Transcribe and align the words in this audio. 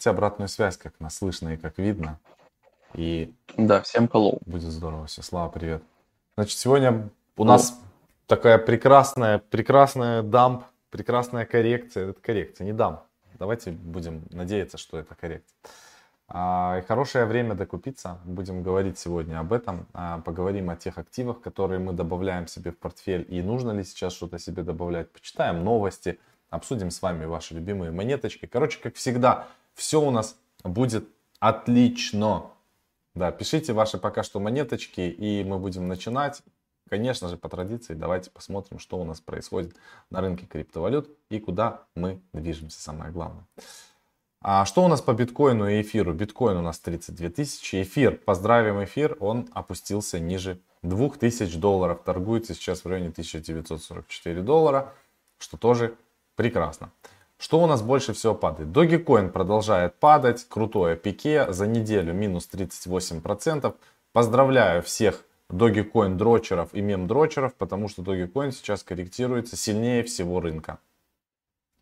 напишите 0.00 0.10
обратную 0.10 0.48
связь, 0.48 0.76
как 0.76 0.98
нас 1.00 1.16
слышно 1.18 1.50
и 1.54 1.56
как 1.56 1.78
видно. 1.78 2.18
И 2.94 3.32
Да, 3.56 3.80
всем 3.82 4.06
hello. 4.06 4.38
будет 4.46 4.70
здорово 4.70 5.06
все. 5.06 5.22
Слава, 5.22 5.50
привет. 5.50 5.82
Значит, 6.36 6.58
сегодня 6.58 7.10
у 7.36 7.44
нас 7.44 7.78
такая 8.26 8.58
прекрасная, 8.58 9.38
прекрасная 9.38 10.22
дамп, 10.22 10.64
прекрасная 10.90 11.44
коррекция. 11.44 12.10
Это 12.10 12.20
коррекция, 12.20 12.64
не 12.64 12.72
дамп. 12.72 13.00
Давайте 13.38 13.72
будем 13.72 14.22
надеяться, 14.30 14.78
что 14.78 14.98
это 14.98 15.14
коррекция. 15.14 15.54
А, 16.28 16.78
и 16.78 16.86
хорошее 16.86 17.26
время 17.26 17.54
докупиться. 17.54 18.18
Будем 18.24 18.62
говорить 18.62 18.98
сегодня 18.98 19.40
об 19.40 19.52
этом. 19.52 19.86
А, 19.92 20.20
поговорим 20.20 20.70
о 20.70 20.76
тех 20.76 20.98
активах, 20.98 21.40
которые 21.40 21.78
мы 21.78 21.92
добавляем 21.92 22.46
себе 22.46 22.70
в 22.70 22.78
портфель. 22.78 23.26
И 23.28 23.42
нужно 23.42 23.72
ли 23.72 23.84
сейчас 23.84 24.14
что-то 24.14 24.38
себе 24.38 24.62
добавлять. 24.62 25.10
Почитаем 25.12 25.62
новости. 25.64 26.18
Обсудим 26.50 26.90
с 26.90 27.02
вами 27.02 27.26
ваши 27.26 27.54
любимые 27.54 27.92
монеточки. 27.92 28.46
Короче, 28.46 28.80
как 28.80 28.94
всегда, 28.96 29.46
все 29.80 29.98
у 29.98 30.10
нас 30.10 30.36
будет 30.62 31.08
отлично. 31.38 32.50
Да, 33.14 33.32
пишите 33.32 33.72
ваши 33.72 33.96
пока 33.96 34.22
что 34.22 34.38
монеточки, 34.38 35.00
и 35.00 35.42
мы 35.42 35.58
будем 35.58 35.88
начинать. 35.88 36.42
Конечно 36.90 37.28
же, 37.28 37.38
по 37.38 37.48
традиции, 37.48 37.94
давайте 37.94 38.30
посмотрим, 38.30 38.78
что 38.78 38.98
у 38.98 39.04
нас 39.04 39.20
происходит 39.20 39.74
на 40.10 40.20
рынке 40.20 40.44
криптовалют 40.44 41.08
и 41.30 41.40
куда 41.40 41.84
мы 41.94 42.20
движемся, 42.34 42.78
самое 42.78 43.10
главное. 43.10 43.46
А 44.42 44.66
что 44.66 44.84
у 44.84 44.88
нас 44.88 45.00
по 45.00 45.14
биткоину 45.14 45.66
и 45.66 45.80
эфиру? 45.80 46.12
Биткоин 46.12 46.58
у 46.58 46.62
нас 46.62 46.78
32 46.80 47.30
тысячи, 47.30 47.82
эфир, 47.82 48.18
поздравим 48.18 48.84
эфир, 48.84 49.16
он 49.18 49.48
опустился 49.54 50.18
ниже 50.18 50.60
2000 50.82 51.56
долларов, 51.58 52.02
торгуется 52.04 52.52
сейчас 52.52 52.84
в 52.84 52.86
районе 52.86 53.08
1944 53.08 54.42
доллара, 54.42 54.92
что 55.38 55.56
тоже 55.56 55.96
прекрасно. 56.36 56.90
Что 57.40 57.58
у 57.58 57.66
нас 57.66 57.80
больше 57.80 58.12
всего 58.12 58.34
падает? 58.34 58.68
Dogecoin 58.68 59.30
продолжает 59.30 59.94
падать, 59.94 60.46
крутое 60.46 60.94
пике, 60.94 61.50
за 61.50 61.66
неделю 61.66 62.12
минус 62.12 62.46
38%. 62.52 63.74
Поздравляю 64.12 64.82
всех 64.82 65.24
Dogecoin 65.48 66.16
дрочеров 66.16 66.74
и 66.74 66.82
мем 66.82 67.06
дрочеров, 67.06 67.54
потому 67.54 67.88
что 67.88 68.02
Dogecoin 68.02 68.52
сейчас 68.52 68.82
корректируется 68.82 69.56
сильнее 69.56 70.02
всего 70.02 70.38
рынка. 70.40 70.80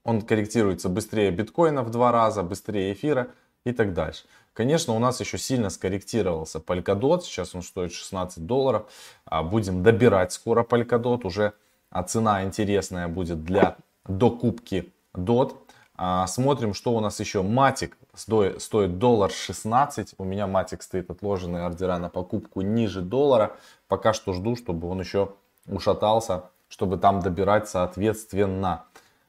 Он 0.04 0.22
корректируется 0.22 0.88
быстрее 0.88 1.32
биткоина 1.32 1.82
в 1.82 1.90
два 1.90 2.12
раза, 2.12 2.44
быстрее 2.44 2.92
эфира 2.92 3.26
и 3.64 3.72
так 3.72 3.94
дальше. 3.94 4.26
Конечно, 4.52 4.94
у 4.94 5.00
нас 5.00 5.18
еще 5.18 5.38
сильно 5.38 5.70
скорректировался 5.70 6.60
Polkadot, 6.60 7.22
сейчас 7.22 7.56
он 7.56 7.64
стоит 7.64 7.92
16 7.92 8.46
долларов. 8.46 8.88
А, 9.24 9.42
будем 9.42 9.82
добирать 9.82 10.32
скоро 10.32 10.62
Polkadot, 10.62 11.26
уже 11.26 11.52
а 11.90 12.04
цена 12.04 12.44
интересная 12.44 13.08
будет 13.08 13.42
для 13.42 13.76
докупки 14.06 14.92
DOT. 15.14 15.56
А, 16.00 16.26
смотрим, 16.28 16.74
что 16.74 16.92
у 16.92 17.00
нас 17.00 17.18
еще. 17.18 17.42
Матик 17.42 17.98
стоит, 18.14 18.98
доллар 18.98 19.30
16. 19.30 20.14
У 20.18 20.24
меня 20.24 20.46
Матик 20.46 20.82
стоит 20.82 21.10
отложенные 21.10 21.64
ордера 21.64 21.98
на 21.98 22.08
покупку 22.08 22.60
ниже 22.60 23.02
доллара. 23.02 23.56
Пока 23.88 24.12
что 24.12 24.32
жду, 24.32 24.54
чтобы 24.54 24.88
он 24.88 25.00
еще 25.00 25.34
ушатался, 25.66 26.44
чтобы 26.68 26.98
там 26.98 27.20
добирать 27.20 27.68
соответственно. 27.68 28.84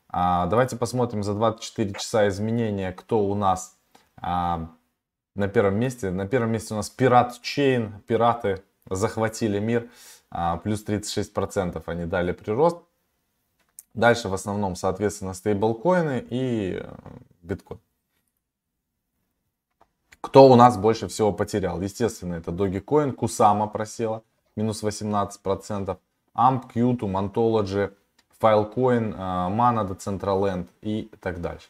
А, 0.09 0.45
давайте 0.45 0.75
посмотрим 0.75 1.23
за 1.23 1.33
24 1.33 1.94
часа 1.94 2.27
изменения, 2.27 2.91
кто 2.91 3.23
у 3.23 3.33
нас 3.33 3.75
а, 4.17 4.69
на 5.35 5.47
первом 5.47 5.80
месте. 5.80 6.11
На 6.11 6.27
первом 6.27 6.52
месте 6.52 6.75
у 6.75 6.77
нас 6.77 6.89
Пират 6.89 7.41
Чейн. 7.41 8.02
Пираты 8.07 8.61
захватили 8.89 9.59
мир. 9.59 9.89
А, 10.31 10.57
плюс 10.57 10.85
36% 10.85 11.81
они 11.88 12.05
дали 12.05 12.31
прирост. 12.31 12.77
Дальше 13.94 14.30
в 14.30 14.34
основном, 14.34 14.76
соответственно, 14.76 15.34
стейблкоины 15.34 16.26
и 16.30 16.80
э, 16.82 16.94
биткоин. 17.42 17.80
Кто 20.22 20.48
у 20.48 20.56
нас 20.56 20.78
больше 20.78 21.08
всего 21.08 21.34
потерял? 21.34 21.81
Естественно, 21.81 22.36
это 22.36 22.52
Dogecoin, 22.52 23.14
Kusama 23.14 23.68
просела, 23.68 24.22
минус 24.56 24.84
18%, 24.84 25.98
AMP, 26.36 26.64
Qtum, 26.74 27.34
Ontology, 27.34 27.91
Filecoin, 28.40 29.13
э, 29.13 29.50
Mana, 29.50 29.88
Decentraland 29.88 30.68
и 30.81 31.09
так 31.19 31.42
дальше. 31.42 31.68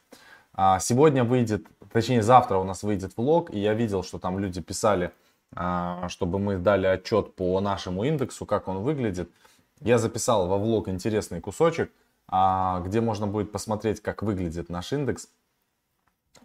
А 0.54 0.80
сегодня 0.80 1.24
выйдет, 1.24 1.66
точнее 1.94 2.22
завтра 2.22 2.58
у 2.58 2.66
нас 2.66 2.84
выйдет 2.84 3.16
влог, 3.16 3.50
и 3.54 3.60
я 3.60 3.74
видел, 3.74 4.04
что 4.04 4.20
там 4.20 4.40
люди 4.40 4.60
писали, 4.62 5.14
э, 5.56 6.08
чтобы 6.10 6.38
мы 6.38 6.58
дали 6.58 6.86
отчет 6.86 7.34
по 7.36 7.62
нашему 7.62 8.04
индексу, 8.04 8.46
как 8.46 8.68
он 8.68 8.80
выглядит. 8.80 9.32
Я 9.80 9.98
записал 9.98 10.48
во 10.48 10.58
влог 10.58 10.90
интересный 10.90 11.40
кусочек, 11.40 11.90
а, 11.90 11.94
где 12.32 13.02
можно 13.02 13.26
будет 13.26 13.52
посмотреть, 13.52 14.02
как 14.02 14.22
выглядит 14.22 14.70
наш 14.70 14.94
индекс. 14.94 15.30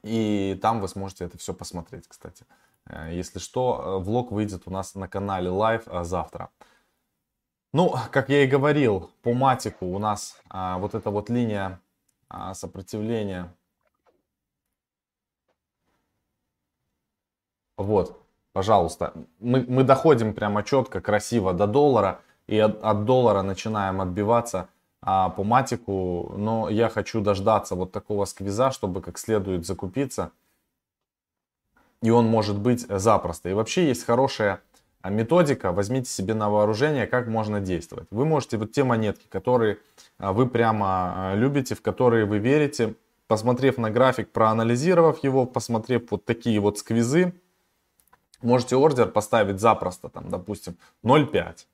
И 0.02 0.58
там 0.60 0.80
вы 0.80 0.88
сможете 0.88 1.24
это 1.24 1.38
все 1.38 1.52
посмотреть, 1.54 2.08
кстати. 2.08 2.46
Э, 2.86 3.10
если 3.12 3.38
что, 3.38 3.82
э, 3.82 4.04
влог 4.04 4.32
выйдет 4.32 4.62
у 4.66 4.70
нас 4.70 4.94
на 4.94 5.08
канале 5.08 5.50
Live 5.50 5.84
э, 5.86 6.04
завтра. 6.04 6.50
Ну, 7.72 7.94
как 8.12 8.28
я 8.28 8.44
и 8.44 8.46
говорил, 8.46 9.10
по 9.22 9.32
матику 9.32 9.86
у 9.86 9.98
нас 9.98 10.40
а, 10.48 10.78
вот 10.78 10.94
эта 10.94 11.10
вот 11.10 11.28
линия 11.28 11.80
а, 12.28 12.54
сопротивления. 12.54 13.52
Вот, 17.76 18.22
пожалуйста. 18.52 19.12
Мы, 19.40 19.64
мы 19.66 19.82
доходим 19.82 20.34
прямо 20.34 20.62
четко, 20.62 21.00
красиво 21.00 21.52
до 21.52 21.66
доллара. 21.66 22.20
И 22.46 22.56
от, 22.60 22.80
от 22.80 23.06
доллара 23.06 23.42
начинаем 23.42 24.00
отбиваться 24.00 24.68
а, 25.06 25.28
по 25.28 25.44
матику, 25.44 26.32
но 26.38 26.70
я 26.70 26.88
хочу 26.88 27.20
дождаться 27.20 27.74
вот 27.74 27.92
такого 27.92 28.24
сквиза, 28.24 28.70
чтобы 28.70 29.02
как 29.02 29.18
следует 29.18 29.66
закупиться. 29.66 30.30
И 32.00 32.08
он 32.08 32.26
может 32.26 32.58
быть 32.58 32.86
запросто. 32.88 33.50
И 33.50 33.52
вообще 33.52 33.86
есть 33.86 34.04
хорошая 34.04 34.62
а, 35.02 35.10
методика, 35.10 35.72
возьмите 35.72 36.10
себе 36.10 36.32
на 36.32 36.48
вооружение, 36.48 37.06
как 37.06 37.28
можно 37.28 37.60
действовать. 37.60 38.08
Вы 38.10 38.24
можете 38.24 38.56
вот 38.56 38.72
те 38.72 38.82
монетки, 38.82 39.26
которые 39.28 39.76
а, 40.16 40.32
вы 40.32 40.48
прямо 40.48 40.86
а, 40.86 41.34
любите, 41.34 41.74
в 41.74 41.82
которые 41.82 42.24
вы 42.24 42.38
верите, 42.38 42.94
посмотрев 43.26 43.76
на 43.76 43.90
график, 43.90 44.30
проанализировав 44.30 45.22
его, 45.22 45.44
посмотрев 45.44 46.10
вот 46.10 46.24
такие 46.24 46.60
вот 46.60 46.78
сквизы, 46.78 47.34
можете 48.40 48.76
ордер 48.76 49.08
поставить 49.08 49.60
запросто, 49.60 50.08
там, 50.08 50.30
допустим, 50.30 50.78
0,5 51.02 51.66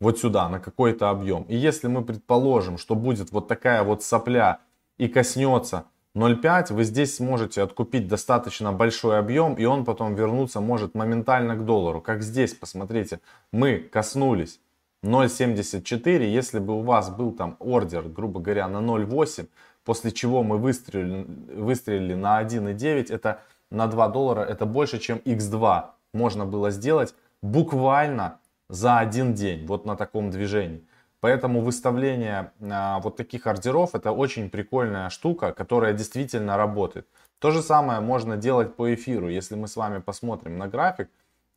вот 0.00 0.18
сюда, 0.18 0.48
на 0.48 0.60
какой-то 0.60 1.10
объем. 1.10 1.44
И 1.44 1.56
если 1.56 1.88
мы 1.88 2.04
предположим, 2.04 2.78
что 2.78 2.94
будет 2.94 3.32
вот 3.32 3.48
такая 3.48 3.82
вот 3.82 4.02
сопля 4.02 4.60
и 4.98 5.08
коснется 5.08 5.84
0,5, 6.14 6.72
вы 6.72 6.84
здесь 6.84 7.16
сможете 7.16 7.62
откупить 7.62 8.08
достаточно 8.08 8.72
большой 8.72 9.18
объем, 9.18 9.54
и 9.54 9.64
он 9.64 9.84
потом 9.84 10.14
вернуться 10.14 10.60
может 10.60 10.94
моментально 10.94 11.56
к 11.56 11.64
доллару. 11.64 12.00
Как 12.00 12.22
здесь, 12.22 12.54
посмотрите, 12.54 13.20
мы 13.52 13.78
коснулись 13.78 14.60
0.74, 15.02 16.24
если 16.24 16.58
бы 16.58 16.78
у 16.78 16.80
вас 16.80 17.10
был 17.10 17.32
там 17.32 17.56
ордер, 17.58 18.02
грубо 18.02 18.40
говоря, 18.40 18.68
на 18.68 18.78
0.8, 18.78 19.46
после 19.84 20.10
чего 20.10 20.42
мы 20.42 20.58
выстрелили, 20.58 21.26
выстрелили 21.54 22.14
на 22.14 22.42
1.9, 22.42 23.12
это 23.12 23.40
на 23.70 23.86
2 23.86 24.08
доллара, 24.08 24.40
это 24.40 24.66
больше, 24.66 24.98
чем 24.98 25.18
x2 25.18 25.84
можно 26.12 26.46
было 26.46 26.70
сделать 26.70 27.14
буквально 27.42 28.38
за 28.68 28.98
один 28.98 29.34
день, 29.34 29.66
вот 29.66 29.86
на 29.86 29.96
таком 29.96 30.30
движении. 30.30 30.86
Поэтому 31.20 31.60
выставление 31.60 32.52
а, 32.60 33.00
вот 33.00 33.16
таких 33.16 33.46
ордеров 33.46 33.94
это 33.94 34.12
очень 34.12 34.50
прикольная 34.50 35.10
штука, 35.10 35.52
которая 35.52 35.92
действительно 35.92 36.56
работает. 36.56 37.08
То 37.38 37.50
же 37.50 37.62
самое 37.62 38.00
можно 38.00 38.36
делать 38.36 38.76
по 38.76 38.94
эфиру. 38.94 39.28
Если 39.28 39.54
мы 39.54 39.66
с 39.66 39.76
вами 39.76 40.00
посмотрим 40.00 40.58
на 40.58 40.68
график 40.68 41.08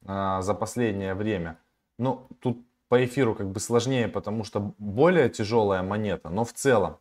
а, 0.06 0.42
за 0.42 0.54
последнее 0.54 1.14
время, 1.14 1.58
ну 1.98 2.28
тут 2.40 2.66
по 2.88 3.06
эфиру 3.06 3.36
как 3.36 3.48
бы 3.50 3.60
сложнее, 3.60 4.08
потому 4.08 4.44
что 4.44 4.74
более 4.80 5.30
тяжелая 5.30 5.84
монета, 5.84 6.30
но 6.30 6.44
в 6.44 6.54
целом 6.54 6.98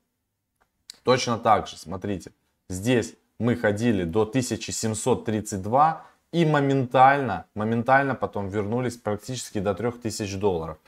точно 1.05 1.39
так 1.39 1.67
же, 1.67 1.79
смотрите, 1.79 2.33
здесь 2.69 3.15
мы 3.39 3.57
ходили 3.57 4.05
до 4.05 4.23
1732 4.23 6.05
и 6.33 6.45
моментально, 6.45 7.47
моментально 7.55 8.15
потом 8.15 8.49
вернулись 8.49 8.97
практически 8.97 9.61
до 9.61 9.75
3000 9.75 10.37
долларов. 10.37 10.79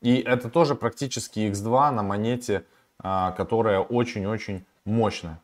И 0.00 0.16
это 0.20 0.48
тоже 0.48 0.74
практически 0.74 1.40
X2 1.50 1.90
на 1.90 2.02
монете, 2.02 2.64
а, 2.98 3.32
которая 3.32 3.80
очень-очень 3.80 4.64
мощная. 4.84 5.40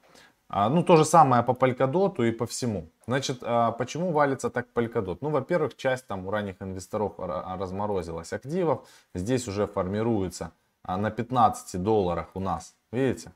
А, 0.49 0.69
ну, 0.69 0.82
то 0.82 0.96
же 0.96 1.04
самое 1.04 1.43
по 1.43 1.52
Polkadot 1.52 2.28
и 2.28 2.32
по 2.32 2.46
всему. 2.46 2.88
Значит, 3.06 3.38
а, 3.43 3.72
почему 3.72 4.12
валится 4.12 4.50
так 4.50 4.66
Polkadot? 4.75 5.19
Ну, 5.20 5.31
во-первых, 5.31 5.76
часть 5.76 6.06
там 6.06 6.26
у 6.26 6.31
ранних 6.31 6.56
инвесторов 6.60 7.14
разморозилась 7.19 8.32
активов. 8.32 8.87
Здесь 9.14 9.49
уже 9.49 9.66
формируется 9.66 10.52
на 10.87 11.10
15 11.10 11.82
долларах 11.82 12.28
у 12.34 12.40
нас. 12.40 12.75
Видите? 12.93 13.32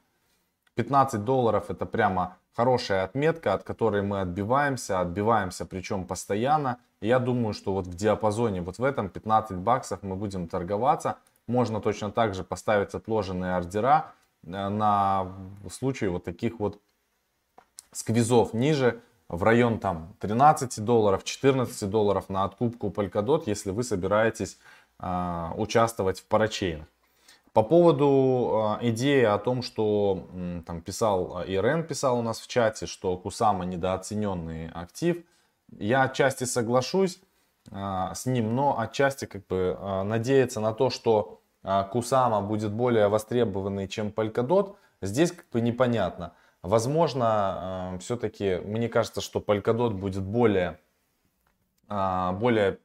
15 0.75 1.25
долларов 1.25 1.71
это 1.71 1.87
прямо 1.87 2.37
хорошая 2.57 3.05
отметка, 3.05 3.53
от 3.53 3.65
которой 3.65 4.03
мы 4.03 4.21
отбиваемся, 4.21 5.01
отбиваемся 5.01 5.67
причем 5.67 6.07
постоянно. 6.07 6.79
И 7.01 7.09
я 7.09 7.19
думаю, 7.19 7.53
что 7.53 7.75
вот 7.75 7.87
в 7.87 7.95
диапазоне, 7.95 8.63
вот 8.63 8.79
в 8.79 8.85
этом 8.85 9.11
15 9.11 9.59
баксов 9.59 10.03
мы 10.03 10.17
будем 10.17 10.49
торговаться. 10.49 11.19
Можно 11.47 11.81
точно 11.81 12.11
так 12.11 12.35
же 12.35 12.43
поставить 12.43 12.95
отложенные 12.95 13.57
ордера 13.57 14.13
э, 14.43 14.69
на 14.69 15.33
случай 15.71 16.09
вот 16.09 16.25
таких 16.25 16.59
вот 16.59 16.81
сквизов 17.93 18.55
ниже. 18.55 19.01
в 19.29 19.43
район 19.43 19.79
там 19.79 20.15
13 20.21 20.85
долларов, 20.85 21.25
14 21.25 21.91
долларов 21.91 22.29
на 22.29 22.45
откупку 22.45 22.89
Polkadot, 22.89 23.43
если 23.47 23.71
вы 23.71 23.83
собираетесь 23.83 24.59
э, 24.99 25.51
участвовать 25.57 26.21
в 26.21 26.25
парачейнах. 26.25 26.87
По 27.57 27.63
поводу 27.63 28.77
э, 28.83 28.91
идеи 28.91 29.23
о 29.23 29.39
том, 29.39 29.63
что 29.63 30.29
там 30.67 30.83
писал 30.83 31.43
Ирен 31.43 31.85
писал 31.85 32.19
у 32.19 32.23
нас 32.23 32.39
в 32.39 32.47
чате, 32.49 32.85
что 32.85 33.17
Кусама 33.17 33.65
недооцененный 33.65 34.69
актив, 34.75 35.25
я 35.79 36.03
отчасти 36.03 36.45
соглашусь 36.45 37.19
э, 37.71 38.11
с 38.15 38.27
ним, 38.27 38.55
но 38.55 38.79
отчасти 38.79 39.25
как 39.25 39.47
бы 39.47 39.75
надеяться 40.05 40.61
на 40.61 40.75
то, 40.75 40.91
что 40.91 41.41
Кусама 41.93 42.43
будет 42.43 42.73
более 42.73 43.09
востребованный, 43.09 43.89
чем 43.89 44.09
Polkadot, 44.09 44.77
здесь 45.01 45.33
как 45.33 45.49
бы 45.49 45.63
непонятно. 45.63 46.35
Возможно, 46.61 47.97
все-таки, 48.03 48.57
мне 48.67 48.91
кажется, 48.91 49.23
что 49.23 49.41
Polkadot 49.41 49.95
будет 49.95 50.25
более, 50.25 50.79
более 51.89 52.81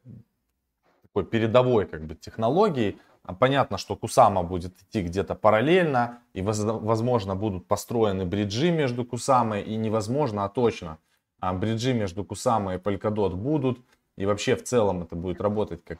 такой 1.01 1.25
передовой 1.25 1.85
как 1.87 2.05
бы 2.05 2.15
технологией. 2.15 3.01
Понятно, 3.39 3.77
что 3.77 3.95
Кусама 3.95 4.43
будет 4.43 4.73
идти 4.81 5.03
где-то 5.03 5.35
параллельно, 5.35 6.19
и 6.33 6.41
возможно 6.41 7.35
будут 7.35 7.67
построены 7.67 8.25
бриджи 8.25 8.71
между 8.71 9.05
Кусамой, 9.05 9.61
и 9.61 9.75
невозможно, 9.75 10.43
а 10.43 10.49
точно, 10.49 10.97
а 11.39 11.53
бриджи 11.53 11.93
между 11.93 12.23
Кусамой 12.23 12.75
и 12.75 12.79
Polkadot 12.79 13.35
будут, 13.35 13.79
и 14.17 14.25
вообще 14.25 14.55
в 14.55 14.63
целом 14.63 15.03
это 15.03 15.15
будет 15.15 15.39
работать 15.39 15.83
как 15.83 15.99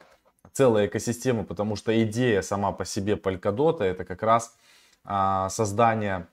целая 0.52 0.86
экосистема, 0.86 1.44
потому 1.44 1.76
что 1.76 2.02
идея 2.02 2.42
сама 2.42 2.72
по 2.72 2.84
себе 2.84 3.14
Polkadot 3.14 3.82
это 3.82 4.04
как 4.04 4.22
раз 4.22 4.56
а, 5.04 5.48
создание 5.48 6.26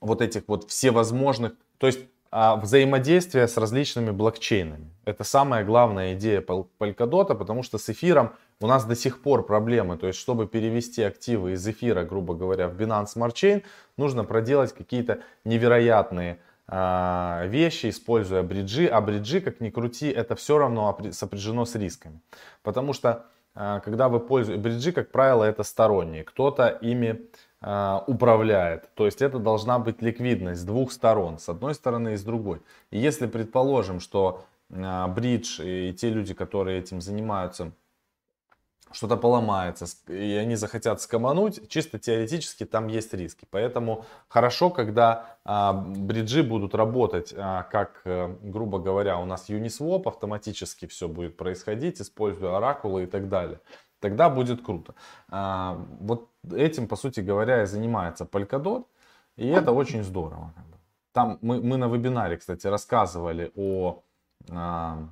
вот 0.00 0.20
этих 0.20 0.42
вот 0.48 0.68
всевозможных, 0.68 1.52
то 1.78 1.86
есть 1.86 2.00
а, 2.30 2.56
взаимодействие 2.56 3.48
с 3.48 3.56
различными 3.56 4.10
блокчейнами. 4.10 4.90
Это 5.04 5.24
самая 5.24 5.64
главная 5.64 6.14
идея 6.14 6.40
Polkadot, 6.40 7.34
потому 7.34 7.62
что 7.62 7.78
с 7.78 7.88
эфиром 7.88 8.34
у 8.60 8.66
нас 8.66 8.84
до 8.84 8.94
сих 8.94 9.22
пор 9.22 9.44
проблемы. 9.44 9.96
То 9.96 10.06
есть, 10.06 10.18
чтобы 10.18 10.46
перевести 10.46 11.02
активы 11.02 11.52
из 11.52 11.66
эфира, 11.66 12.04
грубо 12.04 12.34
говоря, 12.34 12.68
в 12.68 12.74
Binance 12.74 13.16
Smart 13.16 13.32
Chain, 13.32 13.64
нужно 13.96 14.24
проделать 14.24 14.74
какие-то 14.74 15.20
невероятные 15.44 16.38
а, 16.66 17.46
вещи, 17.46 17.88
используя 17.88 18.42
бриджи. 18.42 18.86
А 18.86 19.00
бриджи, 19.00 19.40
как 19.40 19.60
ни 19.60 19.70
крути, 19.70 20.08
это 20.08 20.36
все 20.36 20.58
равно 20.58 20.98
сопряжено 21.10 21.64
с 21.64 21.74
рисками. 21.74 22.20
Потому 22.62 22.92
что, 22.92 23.26
а, 23.54 23.80
когда 23.80 24.08
вы 24.08 24.20
пользуетесь... 24.20 24.62
Бриджи, 24.62 24.92
как 24.92 25.10
правило, 25.10 25.44
это 25.44 25.62
сторонние. 25.62 26.22
Кто-то 26.22 26.68
ими 26.68 27.30
а, 27.62 28.04
управляет. 28.06 28.94
То 28.94 29.06
есть 29.06 29.22
это 29.22 29.38
должна 29.38 29.78
быть 29.78 30.02
ликвидность 30.02 30.60
с 30.60 30.64
двух 30.64 30.92
сторон, 30.92 31.38
с 31.38 31.48
одной 31.48 31.74
стороны 31.74 32.12
и 32.12 32.16
с 32.16 32.22
другой. 32.22 32.60
И 32.90 32.98
если 32.98 33.26
предположим, 33.26 34.00
что 34.00 34.44
бридж 34.68 35.60
и 35.60 35.92
те 35.92 36.10
люди, 36.10 36.32
которые 36.32 36.78
этим 36.78 37.00
занимаются, 37.00 37.72
что-то 38.92 39.16
поломается, 39.16 39.86
и 40.08 40.34
они 40.34 40.56
захотят 40.56 41.00
скомануть, 41.00 41.68
чисто 41.68 41.98
теоретически 41.98 42.64
там 42.64 42.88
есть 42.88 43.14
риски. 43.14 43.46
Поэтому 43.50 44.04
хорошо, 44.28 44.70
когда 44.70 45.36
а, 45.44 45.72
бриджи 45.72 46.42
будут 46.42 46.74
работать, 46.74 47.34
а, 47.36 47.62
как, 47.64 48.02
а, 48.04 48.36
грубо 48.42 48.78
говоря, 48.78 49.18
у 49.18 49.24
нас 49.24 49.48
Uniswap, 49.48 50.08
автоматически 50.08 50.86
все 50.86 51.08
будет 51.08 51.36
происходить, 51.36 52.00
используя 52.00 52.56
оракулы 52.56 53.04
и 53.04 53.06
так 53.06 53.28
далее 53.28 53.60
тогда 54.00 54.30
будет 54.30 54.64
круто. 54.64 54.94
А, 55.28 55.78
вот 56.00 56.28
этим, 56.50 56.88
по 56.88 56.96
сути 56.96 57.20
говоря, 57.20 57.62
и 57.62 57.66
занимается 57.66 58.24
Polkadot, 58.24 58.86
и 59.36 59.46
это 59.46 59.72
очень 59.72 60.02
здорово. 60.02 60.52
Там 61.12 61.38
мы, 61.42 61.62
мы 61.62 61.76
на 61.76 61.88
вебинаре, 61.88 62.36
кстати, 62.36 62.66
рассказывали 62.66 63.52
о 63.56 64.02
а, 64.50 65.08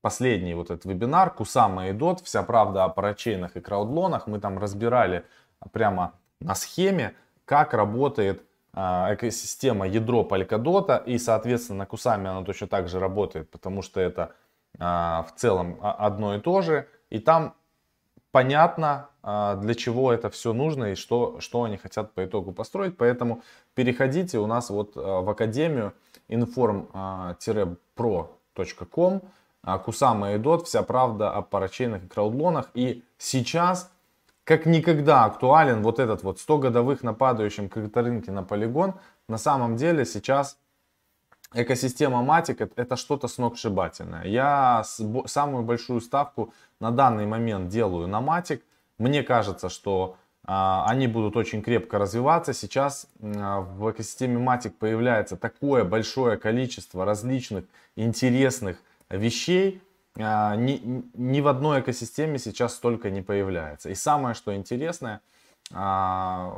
последний 0.00 0.54
вот 0.54 0.70
этот 0.70 0.84
вебинар 0.84 1.30
Кусама 1.30 1.88
и 1.88 1.92
Дот, 1.92 2.20
вся 2.20 2.42
правда 2.42 2.84
о 2.84 2.88
парачейнах 2.88 3.56
и 3.56 3.60
краудлонах. 3.60 4.26
Мы 4.26 4.40
там 4.40 4.58
разбирали 4.58 5.24
прямо 5.72 6.14
на 6.40 6.54
схеме, 6.54 7.14
как 7.44 7.74
работает 7.74 8.42
а, 8.72 9.12
экосистема 9.14 9.88
ядро 9.88 10.22
Polkadot, 10.22 11.04
и, 11.04 11.18
соответственно, 11.18 11.80
на 11.80 11.86
Кусаме 11.86 12.30
она 12.30 12.44
точно 12.44 12.68
так 12.68 12.88
же 12.88 13.00
работает, 13.00 13.50
потому 13.50 13.82
что 13.82 14.00
это 14.00 14.32
а, 14.78 15.24
в 15.24 15.34
целом 15.38 15.78
одно 15.82 16.36
и 16.36 16.40
то 16.40 16.62
же. 16.62 16.88
И 17.10 17.18
там 17.18 17.54
понятно, 18.30 19.10
а, 19.22 19.56
для 19.56 19.74
чего 19.74 20.12
это 20.12 20.30
все 20.30 20.52
нужно 20.52 20.92
и 20.92 20.94
что, 20.94 21.40
что 21.40 21.64
они 21.64 21.76
хотят 21.76 22.14
по 22.14 22.24
итогу 22.24 22.52
построить. 22.52 22.96
Поэтому 22.96 23.42
переходите 23.74 24.38
у 24.38 24.46
нас 24.46 24.70
вот 24.70 24.94
в 24.94 25.28
академию 25.28 25.92
inform-pro.com 26.28 29.22
Кусама 29.62 30.32
и 30.32 30.38
Дот, 30.38 30.66
вся 30.66 30.82
правда 30.82 31.30
о 31.30 31.42
парачейнах 31.42 32.04
и 32.04 32.06
краудлонах. 32.06 32.70
И 32.74 33.02
сейчас 33.18 33.90
как 34.44 34.66
никогда 34.66 35.26
актуален 35.26 35.82
вот 35.82 35.98
этот 35.98 36.22
вот 36.22 36.40
100 36.40 36.58
годовых 36.58 37.02
на 37.02 37.14
падающем 37.14 37.68
крипторынке 37.68 38.32
на 38.32 38.42
полигон. 38.42 38.94
На 39.28 39.38
самом 39.38 39.76
деле 39.76 40.04
сейчас 40.04 40.58
экосистема 41.54 42.22
Matic 42.22 42.72
это, 42.74 42.96
что-то 42.96 43.28
сногсшибательное. 43.28 44.24
Я 44.24 44.82
самую 45.26 45.62
большую 45.62 46.00
ставку 46.00 46.52
на 46.80 46.90
данный 46.90 47.26
момент 47.26 47.68
делаю 47.68 48.08
на 48.08 48.20
Matic. 48.20 48.62
Мне 48.98 49.22
кажется, 49.22 49.68
что 49.68 50.16
а, 50.44 50.84
они 50.88 51.06
будут 51.06 51.36
очень 51.36 51.62
крепко 51.62 51.98
развиваться. 51.98 52.52
Сейчас 52.52 53.06
а, 53.22 53.60
в 53.60 53.90
экосистеме 53.90 54.44
Matic 54.44 54.70
появляется 54.70 55.36
такое 55.36 55.84
большое 55.84 56.36
количество 56.36 57.04
различных 57.04 57.66
интересных 57.94 58.78
вещей. 59.10 59.82
А, 60.18 60.56
ни, 60.56 61.04
ни 61.14 61.40
в 61.40 61.48
одной 61.48 61.80
экосистеме 61.80 62.38
сейчас 62.38 62.74
столько 62.74 63.10
не 63.10 63.22
появляется. 63.22 63.90
И 63.90 63.94
самое, 63.94 64.34
что 64.34 64.54
интересное, 64.54 65.20
а, 65.72 66.54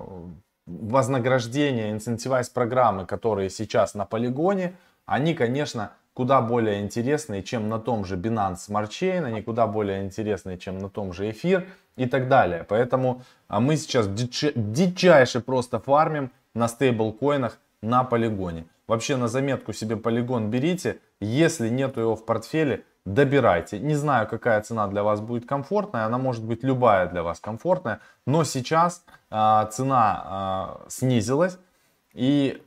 вознаграждение, 0.66 1.90
инцентивайз 1.90 2.49
программы, 2.49 3.06
которые 3.06 3.50
сейчас 3.50 3.94
на 3.94 4.04
полигоне, 4.04 4.75
они, 5.06 5.34
конечно, 5.34 5.93
куда 6.14 6.40
более 6.40 6.81
интересные, 6.81 7.43
чем 7.43 7.69
на 7.69 7.78
том 7.78 8.04
же 8.04 8.16
Binance 8.16 8.69
Smart 8.69 8.88
Chain, 8.88 9.25
они 9.25 9.43
куда 9.43 9.66
более 9.66 10.04
интересные, 10.04 10.58
чем 10.58 10.78
на 10.78 10.88
том 10.88 11.12
же 11.12 11.31
эфир 11.31 11.66
и 11.96 12.06
так 12.06 12.28
далее. 12.28 12.64
Поэтому 12.69 13.22
а 13.49 13.60
мы 13.60 13.76
сейчас 13.76 14.08
дичайше, 14.08 14.52
дичайше 14.56 15.40
просто 15.40 15.78
фармим 15.78 16.31
на 16.54 16.69
стейблкоинах 16.69 17.58
на 17.82 18.04
полигоне. 18.04 18.66
Вообще 18.87 19.16
на 19.16 19.28
заметку 19.28 19.72
себе 19.72 19.96
полигон 19.96 20.50
берите, 20.50 20.99
если 21.24 21.69
нету 21.69 22.00
его 22.00 22.16
в 22.16 22.24
портфеле, 22.24 22.84
добирайте. 23.04 23.78
Не 23.78 23.94
знаю, 23.94 24.28
какая 24.28 24.61
цена 24.62 24.87
для 24.88 25.02
вас 25.02 25.20
будет 25.20 25.47
комфортная, 25.47 26.06
она 26.06 26.18
может 26.18 26.44
быть 26.44 26.62
любая 26.62 27.08
для 27.08 27.23
вас 27.23 27.40
комфортная, 27.40 28.00
но 28.26 28.44
сейчас 28.44 29.04
э, 29.30 29.66
цена 29.73 30.78
э, 30.85 30.88
снизилась 30.88 31.58
и 32.12 32.62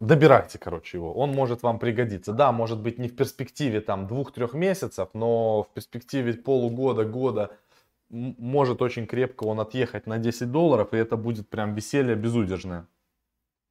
добирайте, 0.00 0.58
короче, 0.58 0.98
его. 0.98 1.12
Он 1.12 1.32
может 1.32 1.62
вам 1.62 1.78
пригодиться. 1.78 2.32
Да, 2.32 2.52
может 2.52 2.80
быть 2.80 2.98
не 2.98 3.08
в 3.08 3.16
перспективе 3.16 3.80
там 3.80 4.06
двух-трех 4.06 4.54
месяцев, 4.54 5.08
но 5.12 5.62
в 5.62 5.68
перспективе 5.68 6.34
полугода, 6.34 7.04
года 7.04 7.50
может 8.10 8.80
очень 8.80 9.06
крепко 9.06 9.44
он 9.44 9.60
отъехать 9.60 10.06
на 10.06 10.18
10 10.18 10.50
долларов, 10.50 10.92
и 10.92 10.96
это 10.96 11.16
будет 11.16 11.48
прям 11.48 11.74
веселье 11.74 12.14
безудержное. 12.14 12.86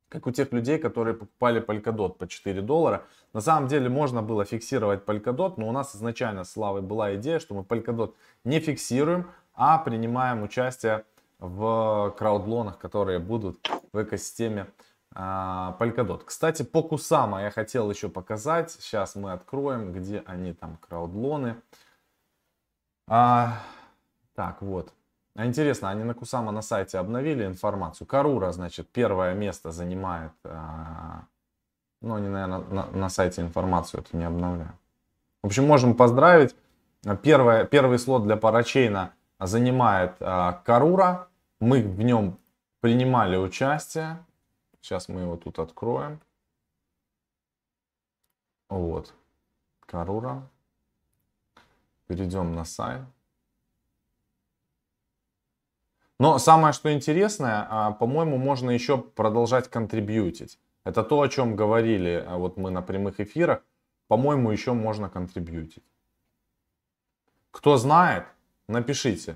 Как 0.10 0.26
у 0.26 0.32
тех 0.32 0.52
людей, 0.54 0.78
которые 0.78 1.16
покупали 1.16 1.62
Polkadot 1.62 2.18
по 2.18 2.28
4 2.28 2.62
доллара. 2.62 3.04
На 3.34 3.42
самом 3.42 3.68
деле 3.68 3.90
можно 3.90 4.22
было 4.22 4.46
фиксировать 4.46 5.04
Polkadot, 5.04 5.56
но 5.58 5.68
у 5.68 5.72
нас 5.72 5.96
изначально 5.96 6.44
с 6.44 6.52
Славой 6.52 6.82
была 6.82 7.16
идея, 7.16 7.40
что 7.40 7.56
мы 7.56 7.64
Polkadot 7.64 8.14
не 8.46 8.60
фиксируем, 8.60 9.30
а 9.54 9.78
принимаем 9.80 10.44
участие 10.44 11.04
в 11.40 12.16
краудлонах, 12.18 12.78
которые 12.80 13.20
будут 13.20 13.60
в 13.92 14.02
экосистеме 14.02 14.68
а, 15.14 15.76
Polkadot. 15.80 16.24
Кстати, 16.26 16.64
по 16.64 16.84
Кусама 16.84 17.42
я 17.42 17.52
хотел 17.52 17.90
еще 17.90 18.08
показать. 18.08 18.72
Сейчас 18.72 19.16
мы 19.16 19.32
откроем, 19.34 19.92
где 19.92 20.24
они 20.26 20.54
там, 20.54 20.78
краудлоны. 20.78 21.62
А, 23.08 23.62
так, 24.36 24.62
вот. 24.62 24.94
А 25.38 25.46
интересно, 25.46 25.92
они 25.92 26.04
на 26.04 26.16
Кусама 26.16 26.52
на 26.52 26.64
сайте 26.64 26.98
обновили 26.98 27.46
информацию. 27.46 28.08
Карура, 28.08 28.52
значит, 28.52 28.90
первое 28.90 29.36
место 29.36 29.70
занимает. 29.70 30.32
А, 30.44 31.26
ну, 32.02 32.16
они, 32.16 32.28
наверное, 32.28 32.62
на, 32.72 32.86
на 32.88 33.10
сайте 33.10 33.44
информацию 33.44 34.02
это 34.02 34.18
не 34.18 34.24
обновляют. 34.24 34.76
В 35.44 35.46
общем, 35.46 35.68
можем 35.68 35.96
поздравить. 35.96 36.56
Первое, 37.22 37.66
первый 37.66 38.00
слот 38.00 38.24
для 38.24 38.36
парачейна 38.36 39.14
занимает 39.40 40.16
а, 40.22 40.54
Карура. 40.66 41.28
Мы 41.60 41.84
в 41.84 42.02
нем 42.02 42.40
принимали 42.80 43.38
участие. 43.38 44.18
Сейчас 44.82 45.08
мы 45.08 45.22
его 45.22 45.38
тут 45.38 45.60
откроем. 45.60 46.20
Вот. 48.70 49.14
Карура. 49.86 50.42
Перейдем 52.08 52.56
на 52.56 52.66
сайт. 52.66 53.04
Но 56.20 56.40
самое, 56.40 56.74
что 56.74 56.92
интересное, 56.92 57.68
а, 57.70 57.92
по-моему, 57.92 58.38
можно 58.38 58.72
еще 58.72 58.98
продолжать 58.98 59.70
контрибьютить. 59.70 60.60
Это 60.84 61.04
то, 61.04 61.22
о 61.22 61.28
чем 61.28 61.56
говорили 61.56 62.24
а 62.26 62.38
вот 62.38 62.58
мы 62.58 62.72
на 62.72 62.82
прямых 62.82 63.20
эфирах. 63.20 63.62
По-моему, 64.08 64.52
еще 64.52 64.74
можно 64.74 65.10
контрибьютить. 65.10 65.84
Кто 67.52 67.78
знает, 67.78 68.26
напишите. 68.68 69.36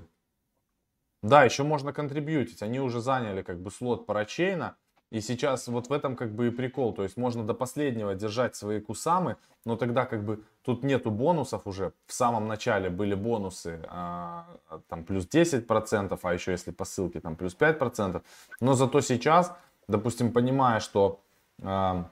Да, 1.22 1.44
еще 1.44 1.62
можно 1.62 1.92
контрибьютить. 1.92 2.62
Они 2.62 2.80
уже 2.80 3.00
заняли 3.00 3.42
как 3.42 3.60
бы 3.60 3.70
слот 3.70 4.06
парачейна. 4.06 4.76
И 5.12 5.20
сейчас 5.20 5.68
вот 5.68 5.90
в 5.90 5.92
этом 5.92 6.16
как 6.16 6.34
бы 6.34 6.46
и 6.46 6.50
прикол. 6.50 6.94
То 6.94 7.02
есть 7.02 7.18
можно 7.18 7.44
до 7.44 7.52
последнего 7.52 8.14
держать 8.14 8.56
свои 8.56 8.80
кусамы, 8.80 9.36
но 9.66 9.76
тогда 9.76 10.06
как 10.06 10.24
бы 10.24 10.42
тут 10.64 10.82
нету 10.82 11.10
бонусов 11.10 11.66
уже. 11.66 11.92
В 12.06 12.14
самом 12.14 12.48
начале 12.48 12.88
были 12.88 13.14
бонусы 13.14 13.84
а, 13.88 14.46
там 14.88 15.04
плюс 15.04 15.28
10%, 15.28 16.18
а 16.22 16.32
еще 16.32 16.52
если 16.52 16.70
по 16.70 16.86
ссылке 16.86 17.20
там 17.20 17.36
плюс 17.36 17.54
5%. 17.54 18.22
Но 18.60 18.72
зато 18.72 19.02
сейчас, 19.02 19.54
допустим, 19.86 20.32
понимая, 20.32 20.80
что 20.80 21.20
а, 21.62 22.08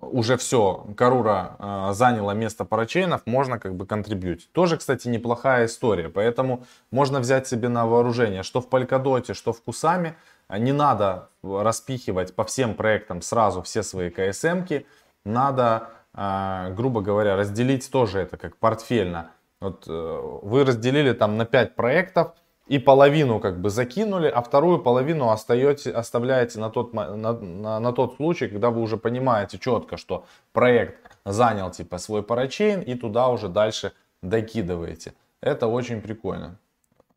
уже 0.00 0.36
все, 0.36 0.86
Карура 0.96 1.56
э, 1.58 1.90
заняла 1.92 2.34
место 2.34 2.64
парачейнов, 2.64 3.22
можно 3.26 3.58
как 3.58 3.74
бы 3.74 3.86
контрибьютить. 3.86 4.50
Тоже, 4.52 4.76
кстати, 4.76 5.08
неплохая 5.08 5.66
история, 5.66 6.08
поэтому 6.08 6.64
можно 6.90 7.20
взять 7.20 7.46
себе 7.46 7.68
на 7.68 7.86
вооружение, 7.86 8.42
что 8.42 8.60
в 8.60 8.68
Polkadot, 8.68 9.34
что 9.34 9.52
в 9.52 9.62
Кусами, 9.62 10.14
не 10.48 10.72
надо 10.72 11.28
распихивать 11.42 12.34
по 12.34 12.44
всем 12.44 12.74
проектам 12.74 13.22
сразу 13.22 13.62
все 13.62 13.82
свои 13.82 14.10
КСМки, 14.10 14.86
надо, 15.24 15.90
э, 16.14 16.72
грубо 16.74 17.00
говоря, 17.00 17.36
разделить 17.36 17.90
тоже 17.90 18.20
это 18.20 18.36
как 18.36 18.56
портфельно. 18.56 19.30
Вот 19.60 19.84
э, 19.86 20.20
вы 20.42 20.64
разделили 20.64 21.12
там 21.12 21.36
на 21.36 21.44
5 21.44 21.76
проектов, 21.76 22.32
и 22.66 22.78
половину 22.78 23.40
как 23.40 23.60
бы 23.60 23.70
закинули, 23.70 24.28
а 24.28 24.40
вторую 24.42 24.78
половину 24.78 25.30
остаете, 25.30 25.90
оставляете 25.90 26.60
на 26.60 26.70
тот, 26.70 26.94
на, 26.94 27.16
на, 27.16 27.80
на 27.80 27.92
тот 27.92 28.16
случай, 28.16 28.48
когда 28.48 28.70
вы 28.70 28.80
уже 28.80 28.96
понимаете 28.96 29.58
четко, 29.58 29.96
что 29.96 30.24
проект 30.52 30.98
занял 31.24 31.70
типа 31.70 31.98
свой 31.98 32.22
парачейн 32.22 32.80
и 32.80 32.94
туда 32.94 33.28
уже 33.28 33.48
дальше 33.48 33.92
докидываете. 34.22 35.14
Это 35.40 35.66
очень 35.66 36.00
прикольно. 36.00 36.56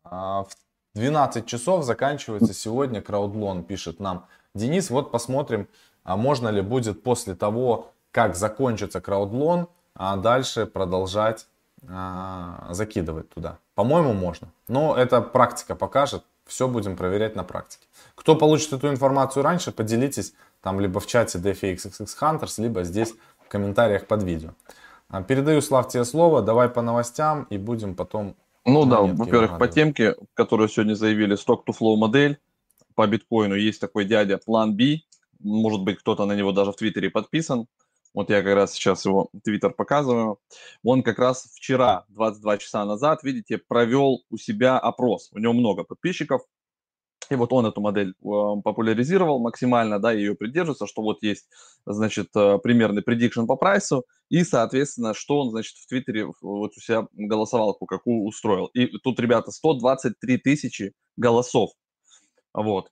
А 0.04 0.44
в 0.44 0.48
12 0.94 1.46
часов 1.46 1.84
заканчивается 1.84 2.52
сегодня 2.52 3.00
краудлон, 3.00 3.62
пишет 3.62 4.00
нам 4.00 4.26
Денис. 4.54 4.90
Вот 4.90 5.12
посмотрим, 5.12 5.68
а 6.02 6.16
можно 6.16 6.48
ли 6.48 6.60
будет 6.60 7.02
после 7.02 7.34
того, 7.34 7.92
как 8.10 8.34
закончится 8.34 9.00
краудлон, 9.00 9.68
а 9.94 10.16
дальше 10.16 10.66
продолжать 10.66 11.46
а, 11.88 12.68
закидывать 12.70 13.28
туда. 13.28 13.58
По-моему, 13.74 14.12
можно. 14.12 14.48
Но 14.68 14.96
это 14.96 15.20
практика 15.20 15.74
покажет. 15.74 16.24
Все 16.46 16.68
будем 16.68 16.96
проверять 16.96 17.34
на 17.34 17.42
практике. 17.42 17.86
Кто 18.14 18.36
получит 18.36 18.72
эту 18.72 18.88
информацию 18.88 19.42
раньше, 19.42 19.72
поделитесь 19.72 20.32
там 20.62 20.80
либо 20.80 21.00
в 21.00 21.06
чате 21.06 21.38
DFXXX 21.38 22.08
Hunters, 22.20 22.62
либо 22.62 22.84
здесь 22.84 23.14
в 23.44 23.48
комментариях 23.48 24.06
под 24.06 24.22
видео. 24.22 24.50
А, 25.08 25.22
передаю, 25.22 25.60
Слав, 25.60 25.88
тебе 25.88 26.04
слово. 26.04 26.42
Давай 26.42 26.68
по 26.68 26.82
новостям 26.82 27.46
и 27.50 27.58
будем 27.58 27.94
потом... 27.94 28.36
Ну 28.64 28.84
да, 28.84 29.00
во-первых, 29.02 29.58
по 29.58 29.68
темке, 29.68 30.16
которую 30.34 30.68
сегодня 30.68 30.94
заявили, 30.94 31.36
Stock-to-Flow 31.36 31.96
модель 31.96 32.40
по 32.96 33.06
биткоину. 33.06 33.54
Есть 33.54 33.80
такой 33.80 34.04
дядя 34.04 34.40
Plan 34.44 34.70
B. 34.70 35.02
Может 35.38 35.82
быть, 35.82 35.98
кто-то 35.98 36.24
на 36.24 36.34
него 36.34 36.50
даже 36.50 36.72
в 36.72 36.76
Твиттере 36.76 37.10
подписан. 37.10 37.66
Вот 38.16 38.30
я 38.30 38.42
как 38.42 38.54
раз 38.54 38.72
сейчас 38.72 39.04
его 39.04 39.28
твиттер 39.44 39.74
показываю. 39.74 40.40
Он 40.82 41.02
как 41.02 41.18
раз 41.18 41.52
вчера, 41.54 42.06
22 42.08 42.56
часа 42.56 42.84
назад, 42.86 43.22
видите, 43.22 43.58
провел 43.58 44.24
у 44.30 44.38
себя 44.38 44.78
опрос. 44.78 45.28
У 45.32 45.38
него 45.38 45.52
много 45.52 45.84
подписчиков. 45.84 46.40
И 47.28 47.34
вот 47.34 47.52
он 47.52 47.66
эту 47.66 47.82
модель 47.82 48.10
э, 48.10 48.12
популяризировал 48.64 49.38
максимально, 49.38 49.98
да, 49.98 50.12
ее 50.12 50.34
придерживается, 50.34 50.86
что 50.86 51.02
вот 51.02 51.22
есть, 51.22 51.46
значит, 51.84 52.28
э, 52.34 52.58
примерный 52.62 53.02
prediction 53.02 53.46
по 53.46 53.56
прайсу, 53.56 54.04
и, 54.30 54.44
соответственно, 54.44 55.12
что 55.12 55.40
он, 55.40 55.50
значит, 55.50 55.76
в 55.76 55.86
Твиттере 55.86 56.26
вот 56.40 56.72
у 56.74 56.80
себя 56.80 57.06
голосовалку 57.12 57.84
какую 57.84 58.22
устроил. 58.22 58.66
И 58.66 58.86
тут, 58.98 59.20
ребята, 59.20 59.50
123 59.50 60.38
тысячи 60.38 60.94
голосов. 61.16 61.72
Вот. 62.54 62.90